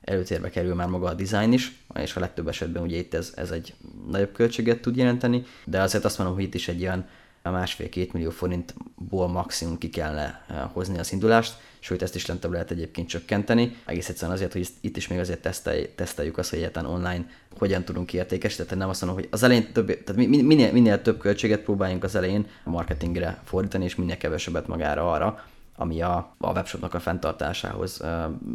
[0.03, 3.51] előtérbe kerül már maga a design is, és a legtöbb esetben ugye itt ez, ez
[3.51, 3.73] egy
[4.09, 7.05] nagyobb költséget tud jelenteni, de azért azt mondom, hogy itt is egy olyan
[7.51, 8.73] másfél-két millió forint
[9.09, 13.75] ból maximum ki kellene hozni az indulást, sőt ezt is lentebb lehet egyébként csökkenteni.
[13.85, 17.25] Egész egyszerűen azért, hogy itt is még azért tesztelj, teszteljük azt, hogy egyáltalán online
[17.57, 18.67] hogyan tudunk értékesíteni.
[18.67, 22.15] Tehát nem azt mondom, hogy az elején több, tehát minél, minél több költséget próbáljunk az
[22.15, 25.43] elején marketingre fordítani, és minél kevesebbet magára arra,
[25.75, 28.09] ami a, a webshopnak a fenntartásához uh,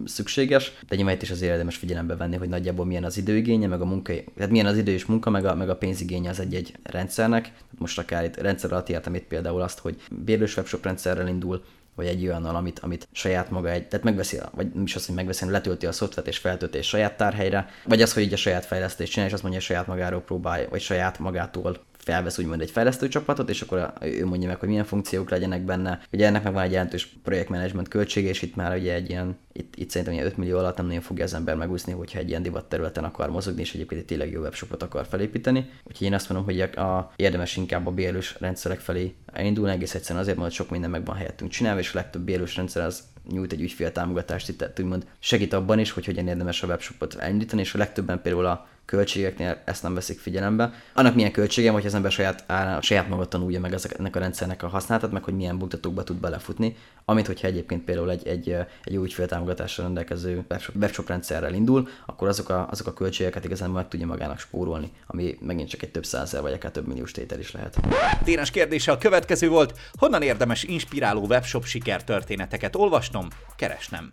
[0.05, 0.73] szükséges.
[0.89, 3.85] De nyilván itt is az érdemes figyelembe venni, hogy nagyjából milyen az időigénye, meg a
[3.85, 7.53] munka, tehát milyen az idő és munka, meg a, meg a pénzigénye az egy-egy rendszernek.
[7.79, 11.63] Most akár itt rendszer alatt értem itt például azt, hogy bérlős webshop rendszerrel indul,
[11.95, 15.15] vagy egy olyannal, amit, amit saját maga egy, tehát megveszi, vagy nem is azt, hogy
[15.15, 18.65] megveszi, hanem letölti a szoftvert és feltölti saját tárhelyre, vagy az, hogy így a saját
[18.65, 21.79] fejlesztést csinál, és azt mondja, hogy saját magáról próbálja, vagy saját magától
[22.09, 26.01] felvesz úgymond egy fejlesztő csapatot, és akkor ő mondja meg, hogy milyen funkciók legyenek benne.
[26.13, 29.77] Ugye ennek meg van egy jelentős projektmenedzsment költsége, és itt már ugye egy ilyen, itt,
[29.77, 32.43] itt szerintem ilyen 5 millió alatt nem nagyon fogja az ember megúszni, hogyha egy ilyen
[32.43, 35.71] divat területen akar mozogni, és egyébként egy tényleg jó webshopot akar felépíteni.
[35.85, 40.23] Úgyhogy én azt mondom, hogy a, érdemes inkább a bérlős rendszerek felé elindulni, egész egyszerűen
[40.23, 43.53] azért, mert sok minden meg van helyettünk csinálva, és a legtöbb bérlős rendszer az nyújt
[43.53, 47.75] egy ügyfél támogatást, itt úgymond segít abban is, hogy hogyan érdemes a webshopot elindítani, és
[47.75, 50.73] a legtöbben például a költségeknél ezt nem veszik figyelembe.
[50.95, 54.63] Annak milyen költsége, hogy az ember saját, áll, saját maga tanulja meg ennek a rendszernek
[54.63, 58.51] a használatát, meg hogy milyen buktatókba tud belefutni, amit hogyha egyébként például egy, egy,
[58.85, 63.71] egy jó ügyféltámogatással rendelkező webshop, webshop rendszerrel indul, akkor azok a, azok a költségeket igazán
[63.71, 67.39] meg tudja magának spórolni, ami megint csak egy több százer vagy akár több milliós tétel
[67.39, 67.79] is lehet.
[68.25, 74.09] Ténes kérdése a következő volt, honnan érdemes inspiráló webshop sikertörténeteket olvasnom, keresnem?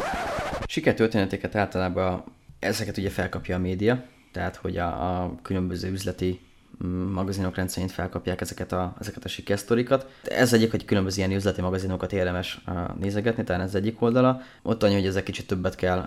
[0.68, 2.24] Sikertörténeteket általában
[2.60, 4.04] ezeket ugye felkapja a média,
[4.36, 6.40] tehát hogy a, a különböző üzleti
[6.86, 10.10] mm, magazinok rendszerint felkapják ezeket a, ezeket a sikersztorikat.
[10.24, 14.42] Ez egyik, hogy különböző ilyen üzleti magazinokat érdemes uh, nézegetni, talán ez egyik oldala.
[14.62, 16.00] Ott annyi, hogy ezek kicsit többet kell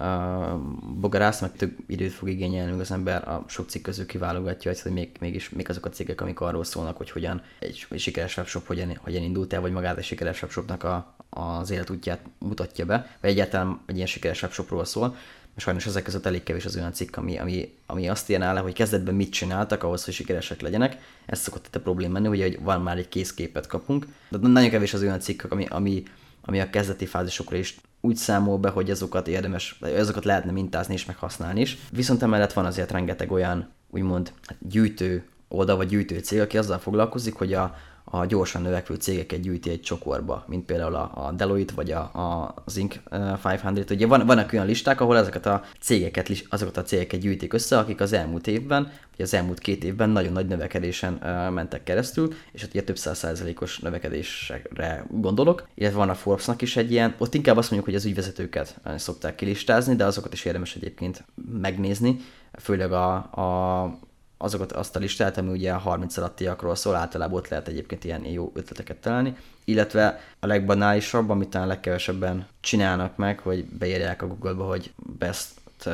[1.00, 5.10] bogarászni, meg több időt fog igényelni, az ember a sok cikk közül kiválogatja, hogy még,
[5.20, 8.98] mégis még azok a cikkek, amik arról szólnak, hogy hogyan egy, egy sikeres webshop hogyan,
[9.00, 13.80] hogyan indult el, vagy magát egy sikeres webshopnak a, az életútját mutatja be, vagy egyáltalán
[13.86, 15.16] egy ilyen sikeres webshopról szól
[15.58, 18.72] sajnos ezek között elég kevés az olyan cikk, ami, ami, ami azt írná le, hogy
[18.72, 20.96] kezdetben mit csináltak ahhoz, hogy sikeresek legyenek.
[21.26, 24.94] Ez szokott itt a probléma menni, hogy, van már egy készképet kapunk, de nagyon kevés
[24.94, 26.02] az olyan cikk, ami, ami,
[26.42, 31.04] ami a kezdeti fázisokra is úgy számol be, hogy azokat érdemes, azokat lehetne mintázni és
[31.04, 31.78] meghasználni is.
[31.90, 37.34] Viszont emellett van azért rengeteg olyan, úgymond gyűjtő oldal vagy gyűjtő cég, aki azzal foglalkozik,
[37.34, 37.76] hogy a,
[38.10, 42.76] a gyorsan növekvő cégeket gyűjti egy csokorba, mint például a, Deloitte vagy a, a, az
[42.76, 42.96] Inc.
[43.10, 43.90] 500.
[43.90, 48.00] Ugye van, vannak olyan listák, ahol ezeket a cégeket, azokat a cégeket gyűjtik össze, akik
[48.00, 48.82] az elmúlt évben,
[49.16, 51.12] vagy az elmúlt két évben nagyon nagy növekedésen
[51.52, 56.76] mentek keresztül, és ott ugye több száz százalékos növekedésre gondolok, illetve van a Forbesnak is
[56.76, 60.74] egy ilyen, ott inkább azt mondjuk, hogy az ügyvezetőket szokták kilistázni, de azokat is érdemes
[60.74, 61.24] egyébként
[61.60, 62.16] megnézni,
[62.58, 63.98] főleg a, a
[64.38, 68.24] azokat, azt a listát, ami ugye a 30 alattiakról szól, általában ott lehet egyébként ilyen
[68.24, 74.64] jó ötleteket találni, illetve a legbanálisabb, amit talán legkevesebben csinálnak meg, hogy beírják a Google-ba,
[74.64, 75.48] hogy best
[75.86, 75.92] uh,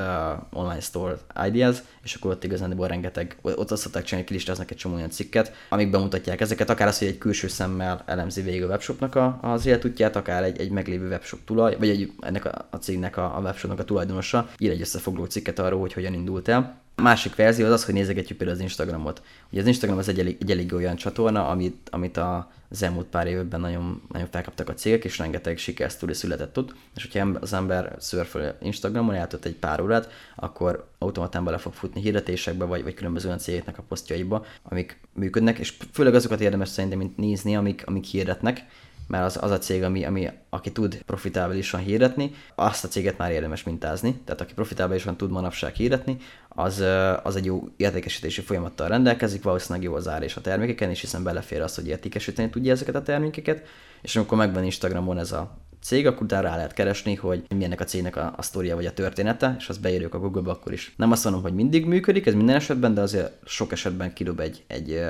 [0.53, 4.95] online store ideas, és akkor ott igazán rengeteg, ott azt szokták csinálni, kilistáznak egy csomó
[4.95, 9.15] olyan cikket, amik bemutatják ezeket, akár az, hogy egy külső szemmel elemzi végig a webshopnak
[9.15, 13.17] a, az életútját, akár egy, egy meglévő webshop tulaj, vagy egy, ennek a, a cégnek
[13.17, 17.35] a, a webshopnak a tulajdonosa ír egy összefoglaló cikket arról, hogy hogyan indult el, másik
[17.35, 19.23] verzió az az, hogy nézegetjük például az Instagramot.
[19.51, 23.07] Ugye az Instagram az egy elég, egy elég olyan csatorna, amit, amit a, az elmúlt
[23.07, 27.53] pár évben nagyon, nagyon felkaptak a cégek, és rengeteg sikersztori született ott, és hogyha az
[27.53, 32.95] ember szörföl Instagramon, eltölt egy pár órát, akkor automatán bele fog futni hirdetésekbe, vagy, vagy
[32.95, 37.83] különböző olyan cégeknek a posztjaiba, amik működnek, és főleg azokat érdemes szerintem mint nézni, amik,
[37.87, 38.65] amik hirdetnek,
[39.07, 43.31] mert az, az a cég, ami, ami, aki tud profitábilisan hirdetni, azt a céget már
[43.31, 44.21] érdemes mintázni.
[44.25, 46.17] Tehát aki profitábilisan tud manapság hirdetni,
[46.49, 46.85] az,
[47.23, 51.23] az egy jó értékesítési folyamattal rendelkezik, valószínűleg jó az ár és a termékeken, és hiszen
[51.23, 53.67] belefér az, hogy értékesíteni tudja ezeket a termékeket,
[54.03, 57.85] és amikor megvan Instagramon ez a cég, akkor utána rá lehet keresni, hogy milyennek a
[57.85, 60.95] cégnek a, a sztoria vagy a története, és azt beírjuk a Google-ba akkor is.
[60.97, 64.65] Nem azt mondom, hogy mindig működik, ez minden esetben, de azért sok esetben kidob egy,
[64.67, 65.01] egy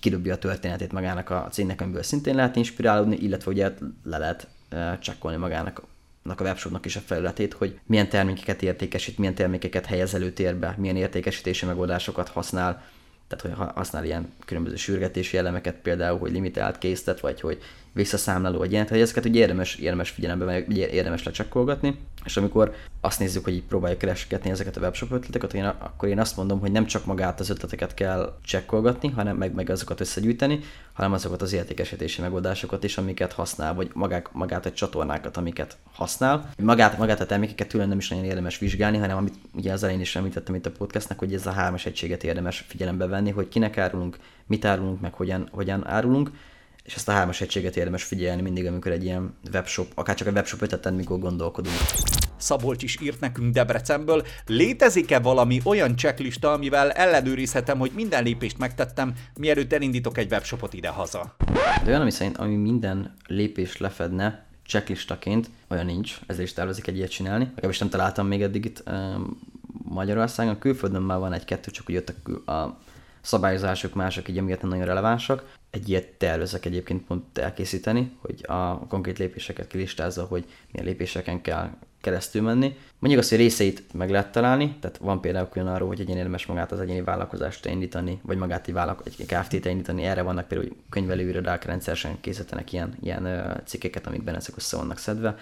[0.00, 3.72] kidobja a történetét magának a cégnek, amiből szintén lehet inspirálódni, illetve ugye
[4.04, 4.48] le lehet
[5.00, 5.82] csekkolni magának
[6.24, 11.66] a webshopnak is a felületét, hogy milyen termékeket értékesít, milyen termékeket helyez előtérbe, milyen értékesítési
[11.66, 12.84] megoldásokat használ,
[13.28, 17.58] tehát hogy használ ilyen különböző sürgetési elemeket, például, hogy limitált késztet, vagy hogy
[17.92, 23.18] visszaszámláló, vagy ilyen, hogy ezeket ugye érdemes, érdemes figyelembe, vagy érdemes lecsekkolgatni, és amikor azt
[23.18, 26.86] nézzük, hogy így próbáljuk keresgetni ezeket a webshop ötleteket, akkor én azt mondom, hogy nem
[26.86, 30.60] csak magát az ötleteket kell csekkolgatni, hanem meg, meg azokat összegyűjteni,
[30.92, 36.50] hanem azokat az értékesítési megoldásokat is, amiket használ, vagy magák, magát a csatornákat, amiket használ.
[36.62, 40.00] Magát, magát a termékeket tőle nem is nagyon érdemes vizsgálni, hanem amit ugye az elején
[40.00, 43.78] is említettem itt a podcastnak, hogy ez a hármas egységet érdemes figyelembe venni, hogy kinek
[43.78, 46.30] árulunk, mit árulunk, meg hogyan, hogyan árulunk,
[46.82, 50.30] és ezt a hármas egységet érdemes figyelni mindig, amikor egy ilyen webshop, akár csak a
[50.30, 51.76] webshop ötleten, mikor gondolkodunk.
[52.36, 59.14] Szabolcs is írt nekünk Debrecenből, létezik-e valami olyan checklista, amivel ellenőrizhetem, hogy minden lépést megtettem,
[59.38, 61.34] mielőtt elindítok egy webshopot ide-haza?
[61.84, 66.96] De olyan, ami szerint, ami minden lépést lefedne, checklistaként, olyan nincs, ezért is tervezik egy
[66.96, 67.44] ilyet csinálni.
[67.44, 69.40] Legalábbis nem találtam még eddig itt um,
[69.84, 70.58] Magyarországon.
[70.58, 72.14] Külföldön már van egy-kettő, csak hogy jött
[72.44, 72.78] a, a
[73.20, 75.60] szabályozások mások, így amiatt nem nagyon relevánsak.
[75.72, 81.70] Egy ilyet tervezek egyébként pont elkészíteni, hogy a konkrét lépéseket kilistázza, hogy milyen lépéseken kell
[82.00, 82.76] keresztül menni.
[82.98, 86.46] Mondjuk azt, hogy részeit meg lehet találni, tehát van például külön arról, hogy egyén érdemes
[86.46, 90.02] magát az egyéni vállalkozást indítani, vagy magát egy, vállalko- egy KFT-t indítani.
[90.04, 95.38] Erre vannak például könyvelőirodák rendszeresen készítenek ilyen, ilyen cikkeket, amikben ezek össze vannak szedve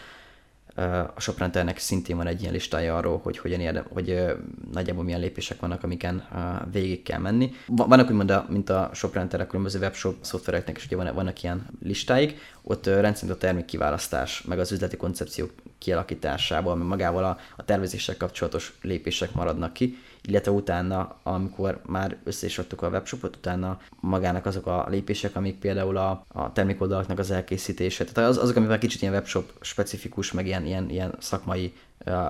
[1.14, 4.24] a Shoprenternek szintén van egy ilyen listája arról, hogy hogyan érdem, hogy
[4.72, 6.28] nagyjából milyen lépések vannak, amiken
[6.72, 7.52] végig kell menni.
[7.66, 12.38] Vannak úgymond, a, mint a Shoprenterek, különböző webshop szoftvereknek is ugye van, vannak ilyen listáik,
[12.62, 15.46] ott rendszerint a termék kiválasztás, meg az üzleti koncepció
[15.78, 22.46] kialakításából, meg magával a, a tervezéssel kapcsolatos lépések maradnak ki, illetve utána, amikor már össze
[22.76, 28.30] a webshopot, utána magának azok a lépések, amik például a, a termékoldalaknak az elkészítése, tehát
[28.30, 31.72] az, azok, amivel kicsit ilyen webshop specifikus, meg ilyen, ilyen, ilyen szakmai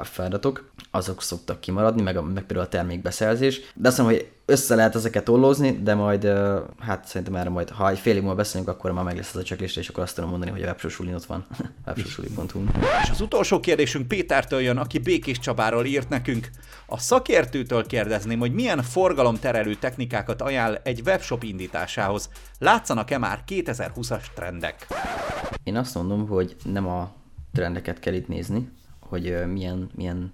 [0.03, 3.61] feladatok, azok szoktak kimaradni, meg, a, meg például a termékbeszerzés.
[3.75, 6.25] De azt mondom, hogy össze lehet ezeket ollózni, de majd,
[6.79, 9.41] hát szerintem erre majd, ha egy fél év múlva beszélünk, akkor már meg lesz az
[9.41, 11.47] a checklist, és akkor azt tudom mondani, hogy a webshosulin ott van,
[11.87, 12.61] websosuli.hu.
[13.03, 16.51] És az utolsó kérdésünk Pétertől jön, aki Békés Csabáról írt nekünk.
[16.87, 22.29] A szakértőtől kérdezném, hogy milyen forgalomterelő technikákat ajánl egy webshop indításához.
[22.59, 24.87] Látszanak-e már 2020-as trendek?
[25.63, 27.13] Én azt mondom, hogy nem a
[27.53, 28.69] trendeket kell itt nézni,
[29.11, 30.33] hogy milyen, milyen,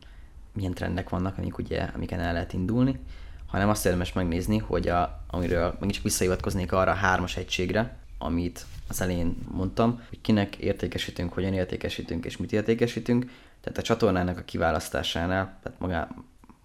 [0.53, 2.99] milyen trendek vannak, amik ugye, amiken el lehet indulni,
[3.47, 8.65] hanem azt érdemes megnézni, hogy a, amiről megint csak visszahivatkoznék arra a hármas egységre, amit
[8.89, 13.31] az elején mondtam, hogy kinek értékesítünk, hogyan értékesítünk és mit értékesítünk.
[13.61, 16.09] Tehát a csatornának a kiválasztásánál, tehát magá,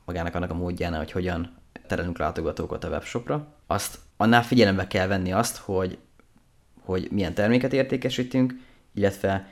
[0.05, 5.31] magának annak a módjánál, hogy hogyan terelünk látogatókat a webshopra, azt annál figyelembe kell venni
[5.31, 5.97] azt, hogy,
[6.81, 8.53] hogy milyen terméket értékesítünk,
[8.93, 9.47] illetve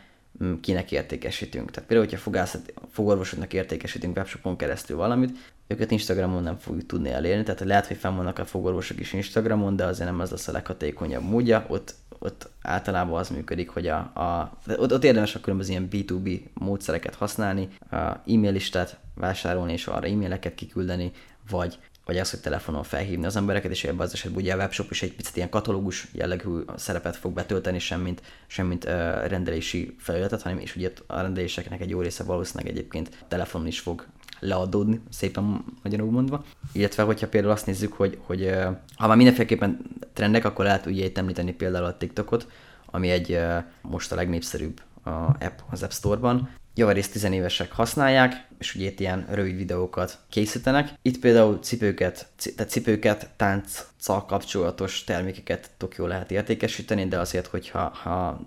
[0.61, 1.71] kinek értékesítünk.
[1.71, 7.43] Tehát például, hogyha fogászat, fogorvosoknak értékesítünk webshopon keresztül valamit, őket Instagramon nem fogjuk tudni elérni,
[7.43, 10.51] tehát lehet, hogy fenn vannak a fogorvosok is Instagramon, de azért nem az lesz a
[10.51, 15.71] leghatékonyabb módja, ott, ott általában az működik, hogy a, a ott, ott érdemes a különböző
[15.71, 21.11] ilyen B2B módszereket használni, a e-mail listát vásárolni és arra e-maileket kiküldeni,
[21.49, 24.91] vagy vagy az, hogy telefonon felhívni az embereket, és ebben az esetben ugye a webshop
[24.91, 28.91] is egy picit ilyen katalógus jellegű szerepet fog betölteni, semmint, semmint uh,
[29.27, 34.05] rendelési felületet, hanem és ugye a rendeléseknek egy jó része valószínűleg egyébként telefonon is fog
[34.39, 36.43] leadódni, szépen magyarul mondva.
[36.71, 38.53] Illetve, hogyha például azt nézzük, hogy, hogy
[38.95, 39.79] ha már mindenféleképpen
[40.13, 42.47] trendek, akkor lehet ugye itt említeni például a TikTokot,
[42.85, 43.39] ami egy
[43.81, 49.25] most a legnépszerűbb a app az App Store-ban, javarészt tizenévesek használják, és ugye itt ilyen
[49.29, 50.93] rövid videókat készítenek.
[51.01, 57.89] Itt például cipőket, tehát cipőket, tánccal kapcsolatos termékeket tök jól lehet értékesíteni, de azért, hogyha
[57.89, 58.39] ha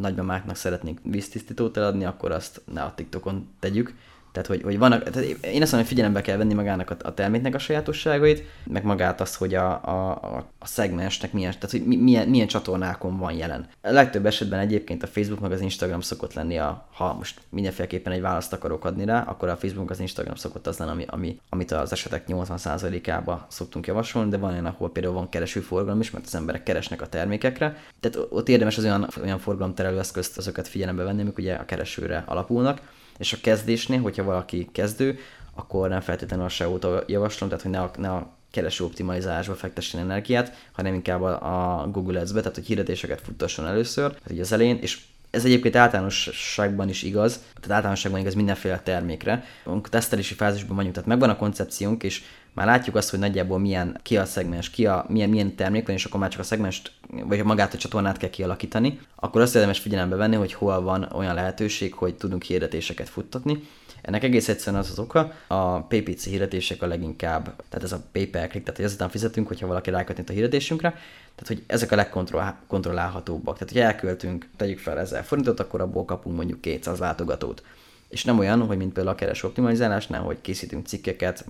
[0.00, 3.94] nagymamáknak szeretnénk víztisztítót eladni, akkor azt ne a TikTokon tegyük,
[4.34, 7.14] tehát, hogy, hogy vannak, tehát én azt mondom, hogy figyelembe kell venni magának a, a
[7.14, 10.10] terméknek a sajátosságait, meg magát azt, hogy a, a,
[10.58, 13.68] a szegmensnek milyen, tehát hogy milyen, milyen csatornákon van jelen.
[13.82, 18.12] A legtöbb esetben egyébként a Facebook meg az Instagram szokott lenni, a, ha most mindenféleképpen
[18.12, 21.40] egy választ akarok adni rá, akkor a Facebook az Instagram szokott az lenni, ami, ami,
[21.48, 26.26] amit az esetek 80%-ába szoktunk javasolni, de van olyan, ahol például van keresőforgalom is, mert
[26.26, 27.76] az emberek keresnek a termékekre.
[28.00, 32.24] Tehát ott érdemes az olyan, olyan forgalomterelő eszközt azokat figyelembe venni, amik ugye a keresőre
[32.26, 32.80] alapulnak
[33.18, 35.18] és a kezdésnél, hogyha valaki kezdő,
[35.54, 40.00] akkor nem feltétlenül a SEO-t javaslom, tehát hogy ne a, ne a kereső optimalizálásba fektessen
[40.00, 44.52] energiát, hanem inkább a, a Google Ads-be, tehát hogy hirdetéseket futtasson először, tehát így az
[44.52, 45.00] elején, és
[45.30, 49.44] ez egyébként általánosságban is igaz, tehát általánosságban igaz mindenféle termékre.
[49.64, 52.22] A tesztelési fázisban vagyunk, tehát megvan a koncepciónk, és
[52.54, 55.96] már látjuk azt, hogy nagyjából milyen, ki a szegmens, ki a, milyen, milyen termék van,
[55.96, 56.92] és akkor már csak a szegmest,
[57.24, 61.34] vagy magát a csatornát kell kialakítani, akkor azt érdemes figyelembe venni, hogy hol van olyan
[61.34, 63.62] lehetőség, hogy tudunk hirdetéseket futtatni.
[64.02, 68.26] Ennek egész egyszerűen az az oka, a PPC hirdetések a leginkább, tehát ez a pay
[68.26, 70.90] per click, tehát hogy ezután fizetünk, hogyha valaki rákötni a hirdetésünkre,
[71.34, 73.58] tehát hogy ezek a legkontrollálhatóbbak.
[73.58, 77.62] Tehát, hogy elköltünk, tegyük fel 1000 forintot, akkor abból kapunk mondjuk 200 látogatót
[78.08, 81.46] és nem olyan, hogy mint például a kereső optimalizálásnál, hogy készítünk cikkeket,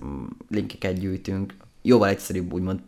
[0.49, 1.53] linkeket gyűjtünk,
[1.85, 2.79] jóval egyszerűbb úgymond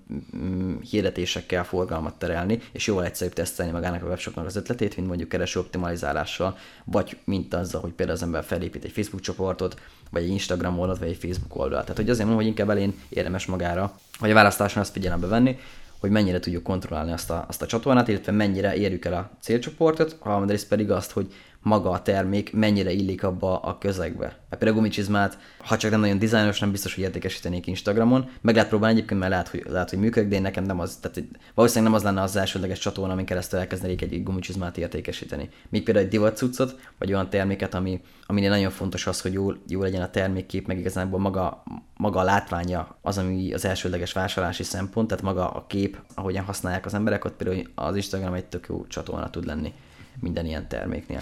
[0.89, 5.59] hirdetésekkel forgalmat terelni, és jóval egyszerűbb tesztelni magának a webshopnak az ötletét, mint mondjuk kereső
[5.59, 9.79] optimalizálással, vagy mint azzal, hogy például az ember felépít egy Facebook csoportot,
[10.11, 11.81] vagy egy Instagram oldalt, vagy egy Facebook oldalt.
[11.81, 15.57] Tehát hogy azért mondom, hogy inkább elén érdemes magára, vagy a választáson azt figyelembe venni,
[15.99, 20.15] hogy mennyire tudjuk kontrollálni azt a, azt a csatornát, illetve mennyire érjük el a célcsoportot,
[20.19, 21.33] harmadrészt pedig azt, hogy
[21.67, 24.25] maga a termék mennyire illik abba a közegbe.
[24.25, 28.29] Mert például gumicsizmát, ha csak nem nagyon dizájnos, nem biztos, hogy értékesítenék Instagramon.
[28.41, 30.95] Meg lehet próbálni egyébként, mert lehet, hogy, lehet, hogy működik, de én nekem nem az,
[31.01, 35.49] tehát valószínűleg nem az lenne az elsődleges csatorna, amin keresztül elkezdenék egy gumicsizmát értékesíteni.
[35.69, 39.81] Míg például egy divatcuccot, vagy olyan terméket, ami, aminél nagyon fontos az, hogy jó, jó
[39.81, 41.63] legyen a termékkép, meg igazából maga,
[41.97, 46.85] maga a látványa az, ami az elsődleges vásárlási szempont, tehát maga a kép, ahogyan használják
[46.85, 49.73] az emberek, ott például az Instagram egy tök jó csatorna tud lenni
[50.19, 51.19] minden ilyen terméknél.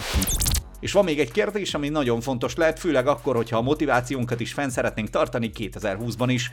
[0.80, 4.54] És van még egy kérdés, ami nagyon fontos lehet, főleg akkor, hogyha a motivációnkat is
[4.54, 6.52] fenn szeretnénk tartani 2020-ban is.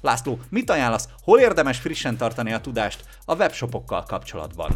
[0.00, 1.08] László, mit ajánlasz?
[1.22, 4.70] Hol érdemes frissen tartani a tudást a webshopokkal kapcsolatban?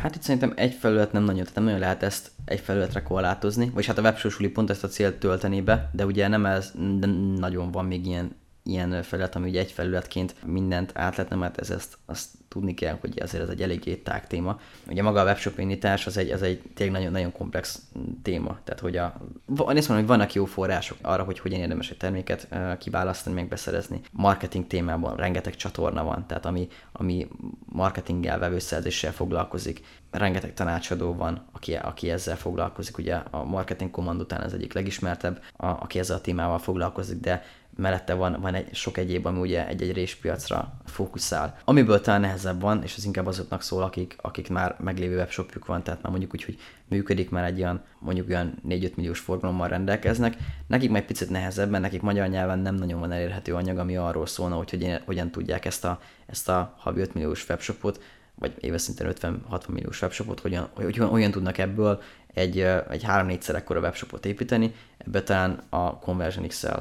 [0.00, 3.70] Hát itt szerintem egy felület nem nagyon, tehát nem nagyon lehet ezt egy felületre korlátozni,
[3.74, 7.06] vagy hát a websosuli pont ezt a célt tölteni be, de ugye nem ez, de
[7.36, 11.98] nagyon van még ilyen ilyen felület, ami ugye egy felületként mindent átletne, mert ez ezt
[12.06, 14.60] azt tudni kell, hogy azért ez egy eléggé tág téma.
[14.88, 17.82] Ugye maga a webshop indítás az egy, az egy tényleg nagyon, nagyon komplex
[18.22, 18.58] téma.
[18.64, 19.20] Tehát, hogy a,
[19.56, 22.48] azt mondom, hogy vannak jó források arra, hogy hogyan érdemes egy terméket
[22.78, 24.00] kiválasztani, meg beszerezni.
[24.12, 27.28] Marketing témában rengeteg csatorna van, tehát ami, ami
[27.64, 29.80] marketinggel, vevőszerzéssel foglalkozik.
[30.10, 32.98] Rengeteg tanácsadó van, aki, aki ezzel foglalkozik.
[32.98, 37.42] Ugye a marketing command után az egyik legismertebb, a, aki ezzel a témával foglalkozik, de
[37.76, 41.58] mellette van, van egy sok egyéb, ami ugye egy-egy réspiacra fókuszál.
[41.64, 45.82] Amiből talán nehezebb van, és az inkább azoknak szól, akik, akik már meglévő webshopjuk van,
[45.82, 46.58] tehát már mondjuk úgy, hogy
[46.88, 50.36] működik, már egy olyan, mondjuk olyan 4-5 milliós forgalommal rendelkeznek.
[50.66, 54.26] Nekik meg picit nehezebb, mert nekik magyar nyelven nem nagyon van elérhető anyag, ami arról
[54.26, 58.00] szólna, hogy hogyan tudják ezt a, ezt a havi 5 milliós webshopot
[58.38, 62.02] vagy éves szinten 50-60 milliós webshopot, hogyan, hogy olyan tudnak ebből
[62.34, 66.76] egy, egy 3-4-szer ekkora webshopot építeni, ebbe talán a Conversion XL,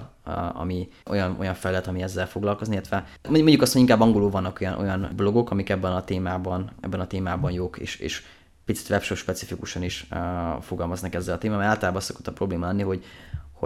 [0.53, 4.79] ami olyan, olyan felület, ami ezzel foglalkozni, illetve mondjuk azt, hogy inkább angolul vannak olyan,
[4.79, 8.23] olyan blogok, amik ebben a témában, ebben a témában jók, és, és
[8.65, 12.83] picit webshop specifikusan is uh, fogalmaznak ezzel a témával, mert általában szokott a probléma lenni,
[12.83, 13.03] hogy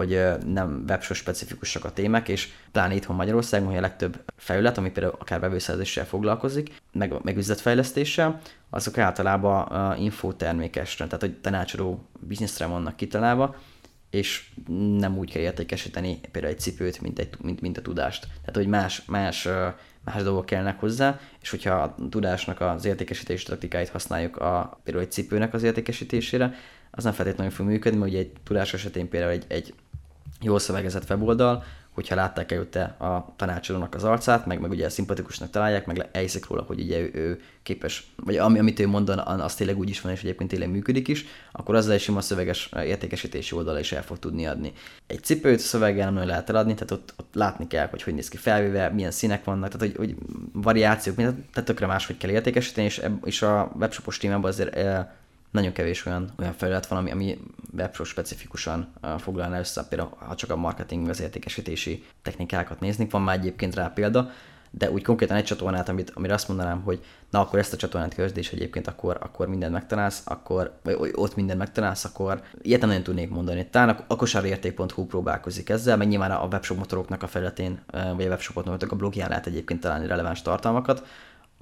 [0.00, 4.90] hogy nem webshop specifikusak a témák, és pláne itthon Magyarországon, hogy a legtöbb felület, ami
[4.90, 12.96] például akár vevőszerzéssel foglalkozik, meg, meg üzletfejlesztéssel, azok általában infotermékesre, tehát hogy tanácsadó bizniszre vannak
[12.96, 13.56] kitalálva,
[14.10, 14.50] és
[14.98, 18.22] nem úgy kell értékesíteni például egy cipőt, mint, egy, mint, mint a tudást.
[18.22, 19.48] Tehát, hogy más, más,
[20.04, 25.12] más dolgok kellnek hozzá, és hogyha a tudásnak az értékesítési taktikáit használjuk a, például egy
[25.12, 26.54] cipőnek az értékesítésére,
[26.90, 29.74] az nem feltétlenül fog működni, mert ugye egy tudás esetén például egy, egy
[30.40, 35.86] jól szövegezett weboldal, hogyha látták előtte a tanácsadónak az arcát, meg, meg ugye szimpatikusnak találják,
[35.86, 39.78] meg elhiszik róla, hogy ugye ő, ő képes, vagy ami, amit ő mondan, az tényleg
[39.78, 43.78] úgy is van, és egyébként tényleg működik is, akkor azzal is sima szöveges értékesítési oldala
[43.78, 44.72] is el fog tudni adni.
[45.06, 48.36] Egy cipőt szöveggel nem lehet eladni, tehát ott, ott látni kell, hogy hogy néz ki
[48.36, 50.16] felvéve, milyen színek vannak, tehát hogy, hogy
[50.52, 55.06] variációk, tehát tökre máshogy kell értékesíteni, és, és a webshopos témában azért eh,
[55.50, 57.38] nagyon kevés olyan, olyan felület van, ami, ami
[57.76, 63.22] webshop specifikusan uh, foglalna össze, például ha csak a marketing, az értékesítési technikákat néznénk, van
[63.22, 64.30] már egyébként rá példa,
[64.70, 68.14] de úgy konkrétan egy csatornát, amit, amire azt mondanám, hogy na akkor ezt a csatornát
[68.14, 72.88] közd, és egyébként akkor, akkor mindent megtalálsz, akkor, vagy ott mindent megtalálsz, akkor ilyet nem
[72.88, 73.66] nagyon tudnék mondani.
[73.70, 77.80] Talán a, kosárérték.hu próbálkozik ezzel, meg nyilván a webshop motoroknak a felületén,
[78.16, 81.06] vagy a webshopot a blogján lehet egyébként találni releváns tartalmakat,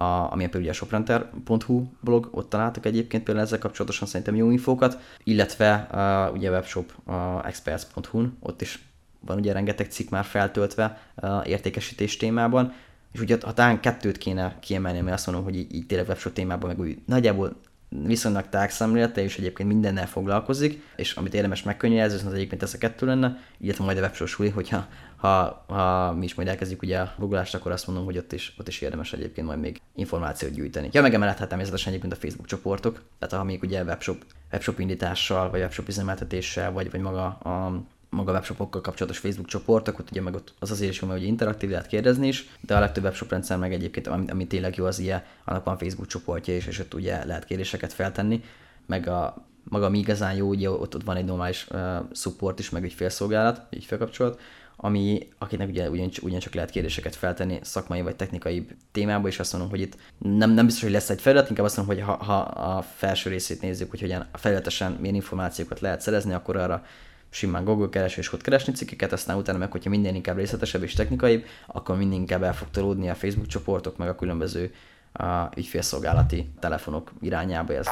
[0.01, 4.99] a, ami például a shoprenter.hu blog, ott találtak egyébként például ezzel kapcsolatosan szerintem jó infókat,
[5.23, 8.83] illetve a, ugye webshop a experts.hu-n, ott is
[9.19, 12.73] van ugye rengeteg cikk már feltöltve a értékesítés témában,
[13.11, 16.33] és ugye ha talán kettőt kéne kiemelni, mert azt mondom, hogy így, így tényleg webshop
[16.33, 17.55] témában meg úgy nagyjából
[17.89, 23.05] viszonylag tágszemlélete, és egyébként mindennel foglalkozik, és amit érdemes megkönnyelzni, az egyébként ez a kettő
[23.05, 24.87] lenne, illetve majd a webshop suli, hogyha
[25.19, 28.55] ha, ha mi is majd elkezdjük ugye a googlást, akkor azt mondom, hogy ott is,
[28.59, 30.89] ott is érdemes egyébként majd még információt gyűjteni.
[30.91, 34.79] Ja, meg emellett hát természetesen egyébként a Facebook csoportok, tehát ha még ugye webshop, webshop
[34.79, 40.21] indítással, vagy webshop üzemeltetéssel, vagy, vagy maga a maga webshopokkal kapcsolatos Facebook csoportok, ott ugye
[40.21, 43.29] meg ott az azért is jó, hogy interaktív lehet kérdezni is, de a legtöbb webshop
[43.29, 46.79] rendszer meg egyébként, ami, ami tényleg jó, az ilyen, annak van Facebook csoportja is, és
[46.79, 48.43] ott ugye lehet kérdéseket feltenni,
[48.85, 52.69] meg a maga ami igazán jó, ugye ott, ott van egy normális uh, support is,
[52.69, 54.39] meg ügyfélszolgálat, ügyfélkapcsolat,
[54.81, 59.69] ami, akinek ugye ugyancsak, ugyancsak lehet kérdéseket feltenni szakmai vagy technikai témába, és azt mondom,
[59.69, 62.37] hogy itt nem, nem biztos, hogy lesz egy felület, inkább azt mondom, hogy ha, ha
[62.75, 66.85] a felső részét nézzük, hogy hogyan felületesen milyen információkat lehet szerezni, akkor arra
[67.29, 70.93] simán Google kereső és ott keresni cikkeket, aztán utána meg, hogyha minden inkább részletesebb és
[70.93, 74.73] technikai, akkor minden inkább el fog tolódni a Facebook csoportok, meg a különböző
[75.11, 77.87] a ügyfélszolgálati telefonok irányába ez.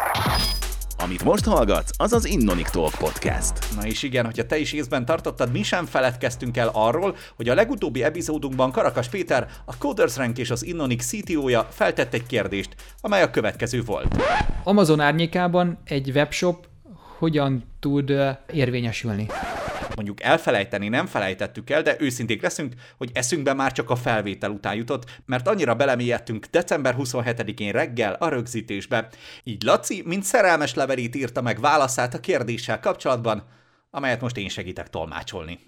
[0.99, 3.75] Amit most hallgatsz, az az Innonic Talk podcast.
[3.75, 7.53] Na és igen, hogyha te is észben tartottad, mi sem feledkeztünk el arról, hogy a
[7.53, 13.21] legutóbbi epizódunkban Karakas Péter, a Coders Rank és az Innonic CTO-ja feltett egy kérdést, amely
[13.21, 14.23] a következő volt.
[14.63, 16.67] Amazon árnyékában egy webshop
[17.17, 18.13] hogyan tud
[18.53, 19.27] érvényesülni?
[19.97, 24.75] Mondjuk elfelejteni nem felejtettük el, de őszinték leszünk, hogy eszünkbe már csak a felvétel után
[24.75, 29.07] jutott, mert annyira belemélyedtünk december 27-én reggel a rögzítésbe.
[29.43, 33.43] Így Laci, mint szerelmes levelét írta meg válaszát a kérdéssel kapcsolatban,
[33.89, 35.59] amelyet most én segítek tolmácsolni.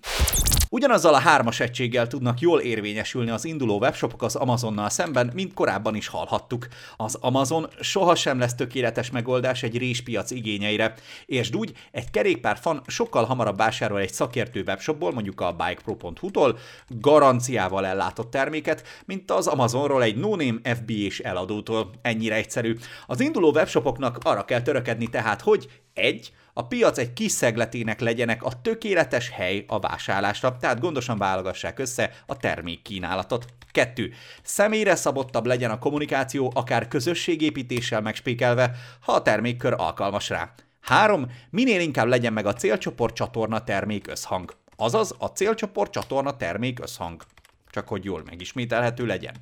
[0.72, 5.96] Ugyanazzal a hármas egységgel tudnak jól érvényesülni az induló webshopok az Amazonnal szemben, mint korábban
[5.96, 6.68] is hallhattuk.
[6.98, 10.94] Az Amazon sohasem lesz tökéletes megoldás egy réspiac igényeire,
[11.26, 16.58] és úgy egy kerékpár fan sokkal hamarabb vásárol egy szakértő webshopból, mondjuk a bikepro.hu-tól,
[16.88, 21.90] garanciával ellátott terméket, mint az Amazonról egy no-name FB-s eladótól.
[22.02, 22.76] Ennyire egyszerű.
[23.08, 28.44] Az induló webshopoknak arra kell törekedni tehát, hogy egy, a piac egy kis szegletének legyenek
[28.44, 33.46] a tökéletes hely a vásárlásra, tehát gondosan válogassák össze a termékkínálatot.
[33.72, 34.12] 2.
[34.44, 40.54] Személyre szabottabb legyen a kommunikáció, akár közösségépítéssel megspékelve, ha a termékkör alkalmas rá.
[40.82, 41.28] 3.
[41.50, 44.56] Minél inkább legyen meg a célcsoport csatorna termék összhang.
[44.76, 47.24] Azaz a célcsoport csatorna termék összhang
[47.72, 49.34] csak hogy jól megismételhető legyen.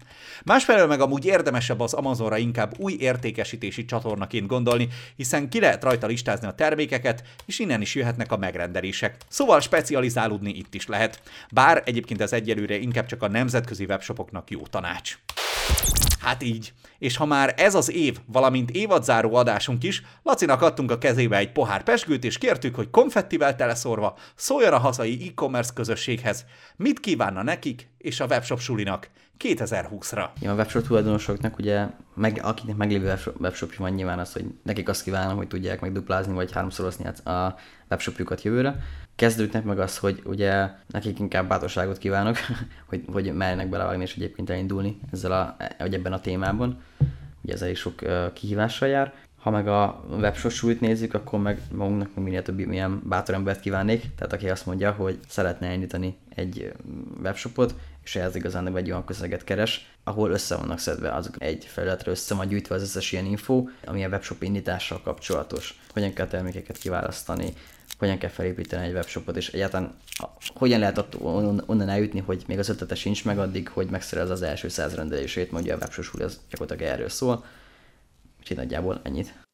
[0.46, 6.08] Másfelől meg amúgy érdemesebb az Amazonra inkább új értékesítési csatornaként gondolni, hiszen ki lehet rajta
[6.08, 9.16] listázni a termékeket, és innen is jöhetnek a megrendelések.
[9.28, 11.22] Szóval specializálódni itt is lehet,
[11.52, 15.18] bár egyébként ez egyelőre inkább csak a nemzetközi webshopoknak jó tanács.
[16.28, 16.74] Hát így.
[17.00, 21.52] És ha már ez az év, valamint évadzáró adásunk is, Lacinak adtunk a kezébe egy
[21.52, 27.88] pohár pesgőt, és kértük, hogy konfettivel teleszorva szóljon a hazai e-commerce közösséghez, mit kívánna nekik
[27.98, 29.10] és a webshop sulinak
[29.44, 30.30] 2020-ra.
[30.40, 35.04] Ja, a webshop tulajdonosoknak ugye, meg, akinek meglévő webshopja van nyilván az, hogy nekik azt
[35.04, 37.56] kívánom, hogy tudják meg duplázni vagy háromszorozni a
[37.90, 38.76] webshopjukat jövőre.
[39.18, 42.38] Kezdőknek meg az, hogy ugye nekik inkább bátorságot kívánok,
[42.90, 46.82] hogy, hogy merjenek belevágni és egyébként elindulni ezzel a, vagy ebben a témában.
[47.42, 49.14] Ugye ez elég sok uh, kihívással jár.
[49.38, 54.34] Ha meg a webshop nézzük, akkor meg magunknak minél több milyen bátor embert kívánnék, tehát
[54.34, 56.72] aki azt mondja, hogy szeretne elindítani egy
[57.24, 62.12] webshopot, és ehhez igazán egy olyan közeget keres, ahol össze vannak szedve azok egy felületre
[62.12, 65.80] össze van gyűjtve az összes ilyen info, ami a webshop indítással kapcsolatos.
[65.94, 67.54] Hogyan kell termékeket kiválasztani,
[67.98, 69.96] hogyan kell felépíteni egy webshopot, és egyáltalán
[70.56, 71.22] hogyan lehet ott
[71.68, 75.52] onnan eljutni, hogy még az ötlete sincs meg addig, hogy megszerez az első száz rendelését,
[75.52, 77.46] mondja a webshop az gyakorlatilag erről szól.
[78.40, 79.47] Úgyhogy nagyjából ennyit.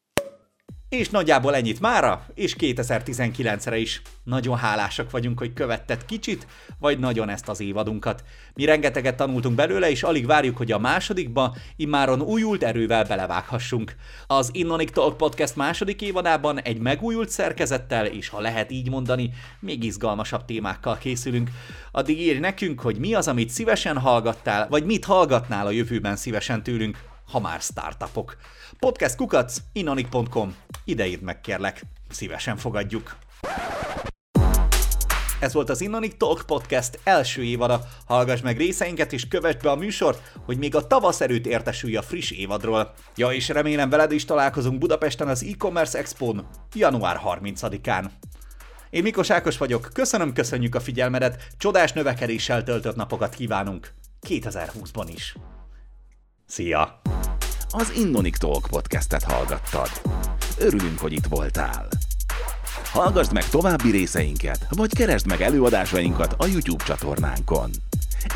[0.88, 4.02] És nagyjából ennyit mára, és 2019-re is.
[4.24, 6.46] Nagyon hálásak vagyunk, hogy követted kicsit,
[6.78, 8.24] vagy nagyon ezt az évadunkat.
[8.54, 13.94] Mi rengeteget tanultunk belőle, és alig várjuk, hogy a másodikba immáron újult erővel belevághassunk.
[14.26, 19.30] Az Innonic Talk Podcast második évadában egy megújult szerkezettel, és ha lehet így mondani,
[19.60, 21.50] még izgalmasabb témákkal készülünk.
[21.92, 26.62] Addig írj nekünk, hogy mi az, amit szívesen hallgattál, vagy mit hallgatnál a jövőben szívesen
[26.62, 28.36] tőlünk, ha már startupok.
[28.78, 30.56] Podcast kukac, inanik.com.
[30.84, 33.16] Ide írd meg kérlek, szívesen fogadjuk.
[35.40, 37.80] Ez volt az Innonik Talk Podcast első évada.
[38.06, 42.02] Hallgass meg részeinket és kövess be a műsort, hogy még a tavasz erőt értesülj a
[42.02, 42.94] friss évadról.
[43.16, 46.34] Ja, és remélem veled is találkozunk Budapesten az e-commerce expo
[46.74, 48.10] január 30-án.
[48.90, 53.92] Én Mikos Ákos vagyok, köszönöm, köszönjük a figyelmedet, csodás növekedéssel töltött napokat kívánunk
[54.28, 55.34] 2020-ban is.
[56.54, 57.00] Szia!
[57.70, 59.88] az Innonic Talk podcastet hallgattad.
[60.58, 61.88] Örülünk, hogy itt voltál.
[62.92, 67.70] Hallgassd meg további részeinket, vagy keresd meg előadásainkat a YouTube csatornánkon.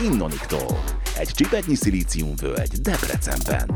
[0.02, 0.84] Innonic Talk,
[1.18, 3.70] egy csipetnyi szilíciumvölgy Debrecenben.